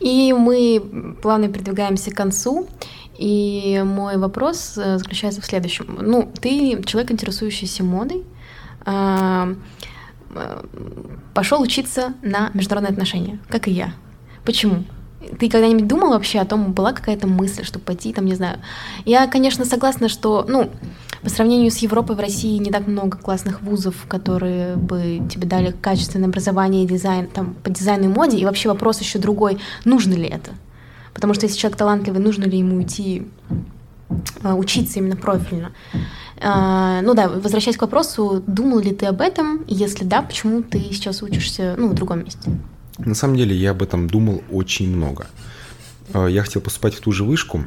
И 0.00 0.32
мы 0.32 1.16
плавно 1.20 1.48
передвигаемся 1.48 2.10
к 2.10 2.14
концу. 2.14 2.68
И 3.18 3.82
мой 3.84 4.16
вопрос 4.16 4.78
э, 4.78 4.96
заключается 4.96 5.42
в 5.42 5.44
следующем. 5.44 5.98
Ну, 6.00 6.32
ты 6.40 6.82
человек, 6.84 7.10
интересующийся 7.10 7.82
модой, 7.82 8.24
пошел 11.34 11.60
учиться 11.62 12.14
на 12.22 12.50
международные 12.54 12.92
отношения, 12.92 13.38
как 13.48 13.68
и 13.68 13.70
я. 13.70 13.92
Почему? 14.44 14.84
Ты 15.38 15.50
когда-нибудь 15.50 15.86
думал 15.88 16.10
вообще 16.10 16.38
о 16.38 16.44
том, 16.44 16.72
была 16.72 16.92
какая-то 16.92 17.26
мысль, 17.26 17.64
чтобы 17.64 17.84
пойти, 17.84 18.12
там, 18.12 18.24
не 18.24 18.34
знаю. 18.34 18.58
Я, 19.04 19.26
конечно, 19.26 19.64
согласна, 19.64 20.08
что, 20.08 20.44
ну, 20.48 20.70
по 21.22 21.28
сравнению 21.28 21.70
с 21.70 21.78
Европой 21.78 22.14
в 22.14 22.20
России 22.20 22.56
не 22.58 22.70
так 22.70 22.86
много 22.86 23.18
классных 23.18 23.60
вузов, 23.62 24.06
которые 24.06 24.76
бы 24.76 25.20
тебе 25.28 25.46
дали 25.46 25.72
качественное 25.72 26.28
образование 26.28 26.86
дизайн, 26.86 27.26
там, 27.26 27.54
по 27.54 27.70
дизайну 27.70 28.04
и 28.04 28.08
моде. 28.08 28.38
И 28.38 28.44
вообще 28.44 28.68
вопрос 28.68 29.00
еще 29.00 29.18
другой, 29.18 29.58
нужно 29.84 30.14
ли 30.14 30.26
это? 30.26 30.52
Потому 31.12 31.34
что 31.34 31.46
если 31.46 31.58
человек 31.58 31.76
талантливый, 31.78 32.20
нужно 32.20 32.44
ли 32.44 32.58
ему 32.58 32.80
идти 32.82 33.26
учиться 34.42 34.98
именно 34.98 35.16
профильно? 35.16 35.72
А, 36.40 37.02
ну 37.02 37.14
да, 37.14 37.28
возвращаясь 37.28 37.76
к 37.76 37.82
вопросу, 37.82 38.42
думал 38.46 38.78
ли 38.78 38.92
ты 38.94 39.06
об 39.06 39.20
этом? 39.20 39.64
Если 39.66 40.04
да, 40.04 40.22
почему 40.22 40.62
ты 40.62 40.78
сейчас 40.92 41.22
учишься 41.22 41.74
ну, 41.76 41.88
в 41.88 41.94
другом 41.94 42.24
месте? 42.24 42.50
На 42.98 43.14
самом 43.14 43.36
деле 43.36 43.54
я 43.56 43.70
об 43.72 43.82
этом 43.82 44.08
думал 44.08 44.42
очень 44.50 44.94
много. 44.94 45.26
Э, 46.14 46.28
Я 46.30 46.42
хотел 46.42 46.62
поступать 46.62 46.94
в 46.94 47.00
ту 47.00 47.12
же 47.12 47.24
вышку. 47.24 47.64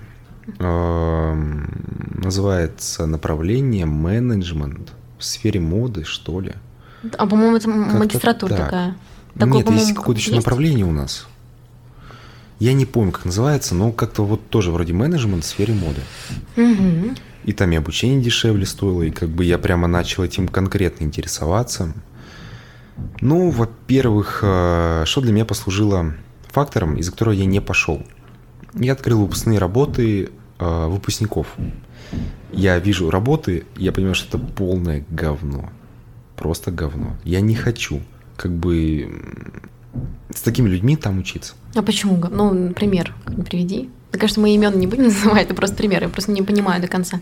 Называется 2.18 3.06
направление 3.06 3.86
менеджмент 3.86 4.92
в 5.18 5.24
сфере 5.24 5.60
моды, 5.60 6.04
что 6.04 6.40
ли. 6.40 6.54
А 7.18 7.26
по-моему, 7.28 7.58
это 7.58 7.68
Как-то 7.72 7.98
магистратура 7.98 8.50
так. 8.50 8.60
такая. 8.66 8.96
Такое, 9.38 9.64
Нет, 9.64 9.72
есть 9.72 9.94
какое-то 9.94 10.20
еще 10.20 10.32
есть? 10.32 10.44
направление 10.44 10.86
у 10.86 10.92
нас. 10.92 11.28
Я 12.62 12.74
не 12.74 12.86
помню, 12.86 13.12
как 13.12 13.26
называется, 13.26 13.74
но 13.74 13.92
как-то 13.92 14.24
вот 14.24 14.50
тоже 14.50 14.70
вроде 14.70 14.94
менеджмент 14.94 15.44
в 15.44 15.48
сфере 15.48 15.74
моды. 15.74 16.02
Мгм. 16.56 17.16
И 17.44 17.54
там 17.54 17.72
и 17.72 17.76
обучение 17.76 18.22
дешевле 18.22 18.68
стоило, 18.68 19.02
и 19.02 19.10
как 19.10 19.30
бы 19.30 19.46
я 19.46 19.58
прямо 19.58 19.88
начал 19.88 20.24
этим 20.24 20.48
конкретно 20.48 21.04
интересоваться. 21.06 21.96
Ну, 23.20 23.50
во-первых, 23.50 24.42
э, 24.44 25.06
что 25.08 25.22
для 25.22 25.32
меня 25.34 25.44
послужило 25.44 26.14
фактором, 26.50 26.98
из-за 26.98 27.12
которого 27.12 27.34
я 27.34 27.46
не 27.46 27.62
пошел. 27.62 28.06
Я 28.76 28.94
открыл 28.94 29.22
выпускные 29.22 29.58
работы 29.58 30.30
э, 30.60 30.86
выпускников. 30.86 31.48
Я 32.52 32.78
вижу 32.78 33.10
работы, 33.10 33.66
я 33.76 33.92
понимаю, 33.92 34.14
что 34.14 34.38
это 34.38 34.48
полное 34.48 35.04
говно. 35.10 35.72
Просто 36.36 36.70
говно. 36.70 37.18
Я 37.24 37.42
не 37.42 37.56
хочу 37.56 38.02
как 38.38 38.52
бы 38.52 39.20
с 40.30 40.42
такими 40.42 40.70
людьми 40.70 40.96
там 40.96 41.18
учиться. 41.18 41.56
А 41.76 41.82
почему? 41.82 42.18
Ну, 42.30 42.74
пример 42.74 43.16
приведи. 43.50 43.90
Мне 44.12 44.20
кажется, 44.20 44.42
мы 44.42 44.54
имен 44.54 44.78
не 44.78 44.88
будем 44.88 45.04
называть, 45.06 45.46
это 45.46 45.54
просто 45.54 45.76
пример, 45.78 46.04
я 46.04 46.10
просто 46.10 46.32
не 46.32 46.42
понимаю 46.42 46.82
до 46.82 46.88
конца. 46.88 47.22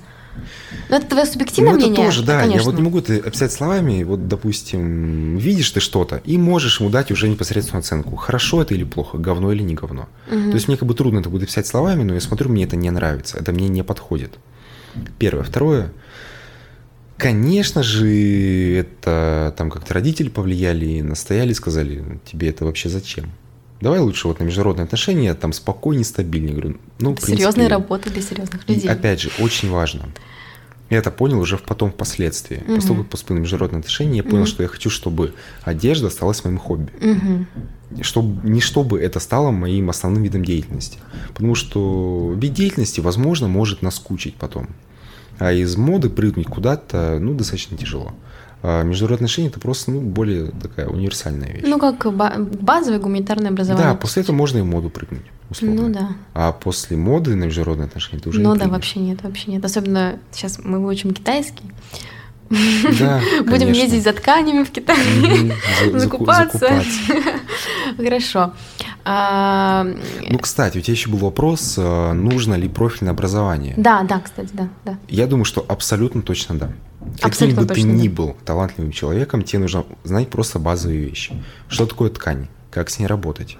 Ну, 0.89 0.95
это 0.95 1.05
твое 1.05 1.25
субъективное 1.25 1.73
ну, 1.73 1.77
это 1.77 1.87
мнение? 1.87 2.05
тоже, 2.05 2.23
да. 2.23 2.37
Я 2.37 2.47
конечно. 2.47 2.71
вот 2.71 2.75
не 2.77 2.81
могу 2.81 2.99
это 2.99 3.15
описать 3.15 3.51
словами. 3.51 4.03
Вот, 4.03 4.27
допустим, 4.27 5.37
видишь 5.37 5.69
ты 5.69 5.79
что-то 5.79 6.21
и 6.25 6.37
можешь 6.37 6.79
ему 6.79 6.89
дать 6.89 7.11
уже 7.11 7.27
непосредственную 7.29 7.81
оценку. 7.81 8.15
Хорошо 8.15 8.61
это 8.61 8.73
или 8.73 8.83
плохо, 8.83 9.17
говно 9.17 9.51
или 9.51 9.61
не 9.61 9.75
говно. 9.75 10.07
Мгм. 10.31 10.49
То 10.49 10.55
есть 10.55 10.67
мне 10.67 10.77
как 10.77 10.87
бы 10.87 10.95
трудно 10.95 11.19
это 11.19 11.29
будет 11.29 11.43
описать 11.43 11.67
словами, 11.67 12.03
но 12.03 12.13
я 12.13 12.21
смотрю, 12.21 12.49
мне 12.49 12.63
это 12.63 12.75
не 12.75 12.89
нравится, 12.89 13.37
это 13.37 13.51
мне 13.51 13.67
не 13.67 13.83
подходит. 13.83 14.35
Первое. 15.19 15.43
Второе. 15.43 15.91
Конечно 17.17 17.83
же, 17.83 18.75
это 18.77 19.53
там 19.57 19.69
как-то 19.69 19.93
родители 19.93 20.29
повлияли, 20.29 21.01
настояли, 21.01 21.51
сказали, 21.53 22.19
тебе 22.25 22.49
это 22.49 22.63
вообще 22.63 22.87
зачем? 22.87 23.25
Давай 23.81 23.99
лучше 23.99 24.27
вот 24.27 24.39
на 24.39 24.43
международные 24.43 24.83
отношения, 24.85 25.33
там 25.33 25.53
спокойнее, 25.53 26.03
стабильнее. 26.05 26.51
Говорю, 26.53 26.77
ну, 26.99 27.13
принципе, 27.15 27.37
серьезная 27.37 27.69
работа 27.69 28.09
для 28.09 28.21
серьезных 28.21 28.61
и 28.67 28.73
людей. 28.73 28.89
опять 28.89 29.21
же, 29.21 29.29
очень 29.39 29.69
важно. 29.69 30.05
Я 30.89 30.97
это 30.97 31.11
понял 31.11 31.39
уже 31.39 31.57
потом 31.57 31.91
впоследствии. 31.91 32.63
После 32.65 32.87
того, 32.89 33.01
как 33.03 33.11
поступил 33.11 33.35
на 33.37 33.41
международные 33.41 33.79
отношения, 33.79 34.17
я 34.17 34.23
понял, 34.23 34.37
Мгм. 34.39 34.47
что 34.47 34.63
я 34.63 34.69
хочу, 34.69 34.89
чтобы 34.89 35.33
одежда 35.63 36.07
осталась 36.07 36.43
моим 36.43 36.57
хобби. 36.57 36.91
Мгм. 36.99 37.47
Чтобы, 38.01 38.47
не 38.49 38.59
чтобы 38.59 38.99
это 38.99 39.19
стало 39.19 39.51
моим 39.51 39.89
основным 39.91 40.23
видом 40.23 40.43
деятельности. 40.43 40.97
Потому 41.29 41.53
что 41.55 42.33
вид 42.35 42.53
деятельности, 42.53 43.01
возможно, 43.01 43.47
может 43.47 43.81
наскучить 43.83 44.35
потом. 44.35 44.67
А 45.37 45.53
из 45.53 45.77
моды 45.77 46.09
прыгнуть 46.09 46.47
куда-то, 46.47 47.17
ну, 47.21 47.33
достаточно 47.33 47.77
тяжело. 47.77 48.11
А 48.61 48.83
международные 48.83 49.15
отношения 49.25 49.47
это 49.47 49.59
просто, 49.59 49.91
ну, 49.91 50.01
более 50.01 50.51
такая 50.51 50.87
универсальная 50.87 51.49
вещь. 51.53 51.63
Ну, 51.65 51.79
как 51.79 52.13
ба- 52.13 52.33
базовое 52.37 52.99
гуманитарное 52.99 53.51
образование. 53.51 53.87
да, 53.91 53.95
после 53.95 54.23
этого 54.23 54.35
можно 54.35 54.57
и 54.57 54.61
моду 54.63 54.89
прыгнуть, 54.89 55.21
условно. 55.49 55.81
Ну 55.83 55.93
да. 55.93 56.09
А 56.33 56.51
после 56.51 56.97
моды 56.97 57.35
на 57.35 57.45
международные 57.45 57.85
отношения 57.87 58.21
ты 58.21 58.27
уже 58.29 58.41
ну 58.41 58.49
да, 58.49 58.55
прыгнешь. 58.59 58.71
вообще 58.73 58.99
нет, 58.99 59.23
вообще 59.23 59.51
нет. 59.51 59.63
Особенно 59.63 60.19
сейчас 60.31 60.59
мы 60.61 60.79
выучим 60.79 61.13
китайский. 61.13 61.71
Да, 62.99 63.21
Будем 63.39 63.49
конечно. 63.67 63.81
ездить 63.81 64.03
за 64.03 64.11
тканями 64.11 64.63
в 64.63 64.71
Китай. 64.71 64.97
За- 64.97 65.85
заку- 65.91 65.99
Закупаться. 65.99 66.57
закупаться. 66.57 67.39
Хорошо. 67.97 68.53
А, 69.05 69.85
Ну, 70.29 70.37
кстати, 70.39 70.77
у 70.77 70.81
тебя 70.81 70.93
еще 70.93 71.09
был 71.09 71.19
вопрос, 71.19 71.75
э, 71.77 72.11
нужно 72.13 72.55
ли 72.55 72.67
профильное 72.67 73.13
образование. 73.13 73.73
Да, 73.77 74.03
да, 74.03 74.19
кстати, 74.19 74.49
да, 74.53 74.67
да. 74.83 74.97
Я 75.07 75.27
думаю, 75.27 75.45
что 75.45 75.63
абсолютно 75.67 76.21
точно 76.21 76.55
да. 76.57 76.69
Каким 77.15 77.27
Абсолютно 77.29 77.61
бы 77.63 77.73
ты 77.73 77.81
ни 77.81 78.07
был 78.07 78.35
талантливым 78.45 78.91
человеком, 78.91 79.43
тебе 79.43 79.59
нужно 79.59 79.85
знать 80.03 80.29
просто 80.29 80.59
базовые 80.59 80.99
вещи. 80.99 81.33
Что 81.67 81.85
такое 81.85 82.09
ткань? 82.09 82.47
Как 82.71 82.89
с 82.89 82.99
ней 82.99 83.07
работать? 83.07 83.57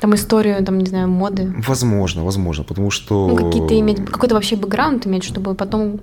Там 0.00 0.14
историю, 0.14 0.64
там, 0.64 0.78
не 0.78 0.86
знаю, 0.86 1.08
моды. 1.08 1.52
Возможно, 1.66 2.24
возможно, 2.24 2.64
потому 2.64 2.90
что... 2.90 3.28
Ну, 3.28 3.36
какие-то 3.36 3.78
иметь, 3.80 4.04
какой-то 4.04 4.34
вообще 4.34 4.56
бэкграунд 4.56 5.06
иметь, 5.06 5.24
чтобы 5.24 5.54
потом 5.54 6.00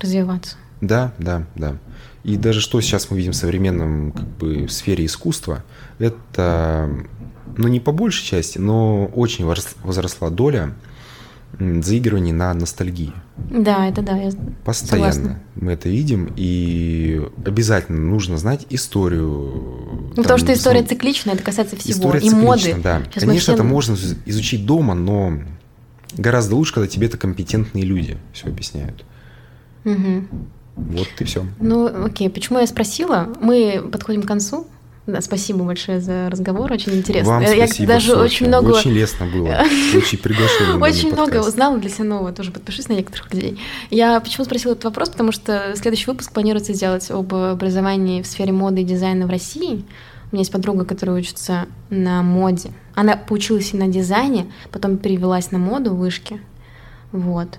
развиваться. 0.00 0.56
Да, 0.80 1.12
да, 1.18 1.46
да. 1.54 1.76
И 2.24 2.36
даже 2.36 2.60
что 2.60 2.80
сейчас 2.80 3.10
мы 3.10 3.16
видим 3.16 3.32
в 3.32 3.36
современном 3.36 4.12
как 4.12 4.26
бы, 4.26 4.66
в 4.66 4.72
сфере 4.72 5.06
искусства, 5.06 5.62
это, 5.98 6.90
ну 7.56 7.68
не 7.68 7.80
по 7.80 7.92
большей 7.92 8.24
части, 8.24 8.58
но 8.58 9.06
очень 9.06 9.44
возрос- 9.44 9.76
возросла 9.82 10.30
доля 10.30 10.74
м, 11.58 11.82
заигрываний 11.82 12.32
на 12.32 12.52
ностальгии. 12.54 13.12
Да, 13.50 13.86
это 13.88 14.02
да, 14.02 14.16
я 14.16 14.30
Постоянно 14.64 15.12
Согласна. 15.12 15.40
мы 15.56 15.72
это 15.72 15.88
видим, 15.88 16.32
и 16.36 17.20
обязательно 17.44 17.98
нужно 18.00 18.36
знать 18.38 18.66
историю. 18.70 20.12
Ну, 20.16 20.22
потому 20.22 20.38
что 20.38 20.52
история 20.52 20.82
цикличная, 20.82 21.34
это 21.34 21.42
касается 21.42 21.76
всего. 21.76 21.92
история 21.98 22.20
и 22.20 22.30
моды. 22.30 22.76
да. 22.82 23.02
Сейчас 23.10 23.24
Конечно, 23.24 23.40
все- 23.40 23.54
это 23.54 23.64
можно 23.64 23.94
из- 23.94 24.16
изучить 24.26 24.64
дома, 24.66 24.94
но 24.94 25.38
гораздо 26.16 26.56
лучше, 26.56 26.74
когда 26.74 26.86
тебе 26.88 27.06
это 27.08 27.16
компетентные 27.16 27.84
люди 27.84 28.16
все 28.32 28.46
объясняют. 28.48 29.04
Мгм. 29.84 30.28
Вот 30.76 31.08
и 31.18 31.24
все. 31.24 31.46
Ну, 31.58 32.04
окей, 32.06 32.30
почему 32.30 32.58
я 32.58 32.66
спросила? 32.66 33.28
Мы 33.40 33.82
подходим 33.90 34.22
к 34.22 34.26
концу. 34.26 34.66
Да, 35.12 35.20
спасибо 35.20 35.64
большое 35.64 36.00
за 36.00 36.28
разговор, 36.30 36.70
очень 36.72 36.94
интересно. 36.94 37.34
Вам 37.34 37.42
я 37.42 37.66
спасибо, 37.66 37.88
даже 37.88 38.08
Софья. 38.08 38.22
очень 38.22 38.46
много, 38.48 38.68
Очень 38.70 38.92
лестно 38.92 39.26
было. 39.26 39.64
Очень 39.94 40.18
приглашение. 40.18 40.74
на 40.76 40.86
очень 40.86 41.12
много 41.12 41.38
узнала 41.46 41.78
для 41.78 41.90
себя 41.90 42.04
нового. 42.04 42.32
Тоже 42.32 42.52
подпишусь 42.52 42.88
на 42.88 42.94
некоторых 42.94 43.32
людей. 43.34 43.60
Я 43.90 44.20
почему 44.20 44.44
спросила 44.44 44.72
этот 44.72 44.84
вопрос? 44.84 45.10
Потому 45.10 45.32
что 45.32 45.72
следующий 45.76 46.06
выпуск 46.10 46.32
планируется 46.32 46.72
сделать 46.74 47.10
об 47.10 47.34
образовании 47.34 48.22
в 48.22 48.26
сфере 48.26 48.52
моды 48.52 48.82
и 48.82 48.84
дизайна 48.84 49.26
в 49.26 49.30
России. 49.30 49.84
У 50.32 50.36
меня 50.36 50.42
есть 50.42 50.52
подруга, 50.52 50.84
которая 50.84 51.16
учится 51.16 51.66
на 51.90 52.22
моде. 52.22 52.70
Она 52.94 53.16
поучилась 53.16 53.74
и 53.74 53.76
на 53.76 53.88
дизайне, 53.88 54.46
потом 54.70 54.96
перевелась 54.96 55.50
на 55.50 55.58
моду 55.58 55.90
в 55.90 55.98
вышке. 55.98 56.40
Вот. 57.10 57.58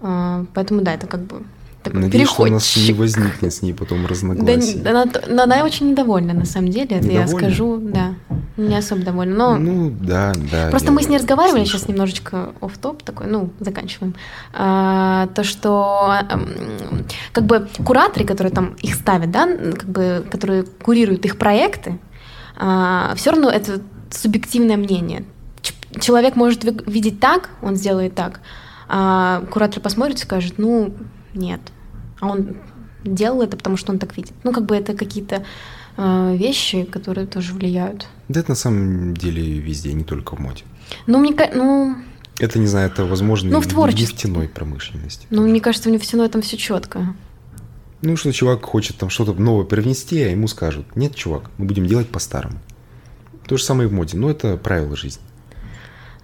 А, 0.00 0.46
Поэтому 0.54 0.80
да, 0.80 0.94
это 0.94 1.06
как 1.06 1.20
бы 1.20 1.42
такой 1.86 2.00
Надеюсь, 2.02 2.28
что 2.28 2.42
у 2.42 2.46
нас 2.46 2.76
не 2.76 2.82
переходчик. 2.86 2.98
возникнет 2.98 3.54
с 3.54 3.62
ней 3.62 3.72
потом 3.74 4.02
Да, 4.02 4.08
разногласий. 4.08 4.74
не- 4.78 4.88
она, 4.88 5.04
но 5.28 5.42
она 5.42 5.64
очень 5.64 5.90
недовольна, 5.90 6.32
на 6.34 6.44
самом 6.44 6.68
деле, 6.70 6.96
это 6.96 7.06
я 7.08 7.22
Недовольна? 7.22 7.38
скажу, 7.48 7.76
да, 7.82 8.14
не 8.56 8.76
особо 8.76 9.02
довольна. 9.02 9.34
Но 9.34 9.56
Ну, 9.56 9.90
да, 9.90 10.32
да. 10.50 10.68
просто 10.70 10.88
я 10.88 10.92
мы 10.92 11.02
с 11.02 11.08
ней 11.08 11.18
разговаривали, 11.18 11.60
слышал. 11.64 11.78
сейчас 11.80 11.88
немножечко 11.88 12.52
оф 12.60 12.76
топ 12.78 13.02
такой, 13.02 13.26
ну, 13.26 13.50
заканчиваем. 13.60 14.14
А, 14.54 15.28
то, 15.34 15.44
что 15.44 16.14
как 17.32 17.44
бы 17.46 17.68
кураторы, 17.84 18.24
которые 18.24 18.52
там 18.52 18.74
их 18.82 18.94
ставят, 18.94 19.30
да, 19.30 19.46
как 19.46 19.88
бы, 19.88 20.24
которые 20.30 20.64
курируют 20.64 21.24
их 21.24 21.36
проекты, 21.38 21.98
все 22.56 23.30
равно 23.30 23.50
это 23.50 23.80
субъективное 24.10 24.76
мнение. 24.76 25.24
Человек 26.00 26.36
может 26.36 26.64
ви- 26.64 26.80
видеть 26.86 27.20
так, 27.20 27.50
он 27.62 27.76
сделает 27.76 28.14
так, 28.14 28.40
а 28.88 29.42
куратор 29.50 29.80
посмотрит 29.80 30.16
и 30.18 30.22
скажет, 30.22 30.54
ну, 30.58 30.94
нет. 31.34 31.60
А 32.20 32.28
он 32.28 32.56
делал 33.04 33.42
это, 33.42 33.56
потому 33.56 33.76
что 33.76 33.92
он 33.92 33.98
так 33.98 34.16
видит. 34.16 34.32
Ну, 34.44 34.52
как 34.52 34.66
бы 34.66 34.74
это 34.76 34.94
какие-то 34.94 35.44
э, 35.96 36.36
вещи, 36.36 36.84
которые 36.84 37.26
тоже 37.26 37.52
влияют. 37.54 38.06
Да 38.28 38.40
это 38.40 38.50
на 38.50 38.56
самом 38.56 39.14
деле 39.16 39.58
везде, 39.60 39.92
не 39.92 40.04
только 40.04 40.34
в 40.36 40.38
моде. 40.40 40.62
Ну, 41.06 41.18
мне, 41.18 41.34
ну, 41.54 41.96
Это, 42.38 42.58
не 42.58 42.66
знаю, 42.66 42.90
это 42.90 43.04
возможно 43.04 43.50
Ну, 43.50 43.60
в 43.60 43.66
творчестве. 43.66 44.06
нефтяной 44.06 44.48
промышленности. 44.48 45.26
ну, 45.30 45.42
мне 45.46 45.60
кажется, 45.60 45.88
в 45.88 45.92
нефтяной 45.92 46.28
там 46.28 46.42
все 46.42 46.56
четко. 46.56 47.14
Ну, 48.02 48.16
что 48.16 48.32
чувак 48.32 48.64
хочет 48.64 48.96
там 48.98 49.08
что-то 49.10 49.32
новое 49.34 49.64
привнести, 49.64 50.22
а 50.22 50.28
ему 50.28 50.48
скажут, 50.48 50.94
нет, 50.96 51.14
чувак, 51.14 51.50
мы 51.58 51.64
будем 51.66 51.86
делать 51.86 52.08
по-старому. 52.08 52.58
То 53.46 53.56
же 53.56 53.62
самое 53.62 53.88
и 53.88 53.90
в 53.90 53.94
моде, 53.94 54.16
но 54.18 54.30
это 54.30 54.56
правило 54.56 54.96
жизни. 54.96 55.22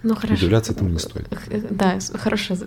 Ну, 0.03 0.15
хорошо. 0.15 0.33
Удивляться 0.35 0.73
этому 0.73 0.89
не 0.89 0.99
стоит. 0.99 1.27
Да, 1.71 1.97
хороший, 2.15 2.57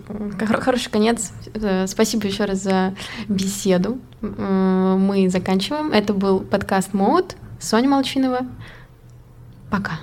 хор- 0.47 0.61
хороший 0.61 0.89
конец. 0.89 1.31
Э, 1.53 1.85
Спасибо 1.87 2.25
еще 2.27 2.45
раз 2.45 2.63
за 2.63 2.95
беседу. 3.27 3.99
Мы 4.21 5.29
заканчиваем. 5.29 5.91
Это 5.91 6.13
был 6.13 6.39
подкаст 6.39 6.93
Мод. 6.93 7.35
Соня 7.59 7.89
Молчинова. 7.89 8.39
Пока. 9.69 9.99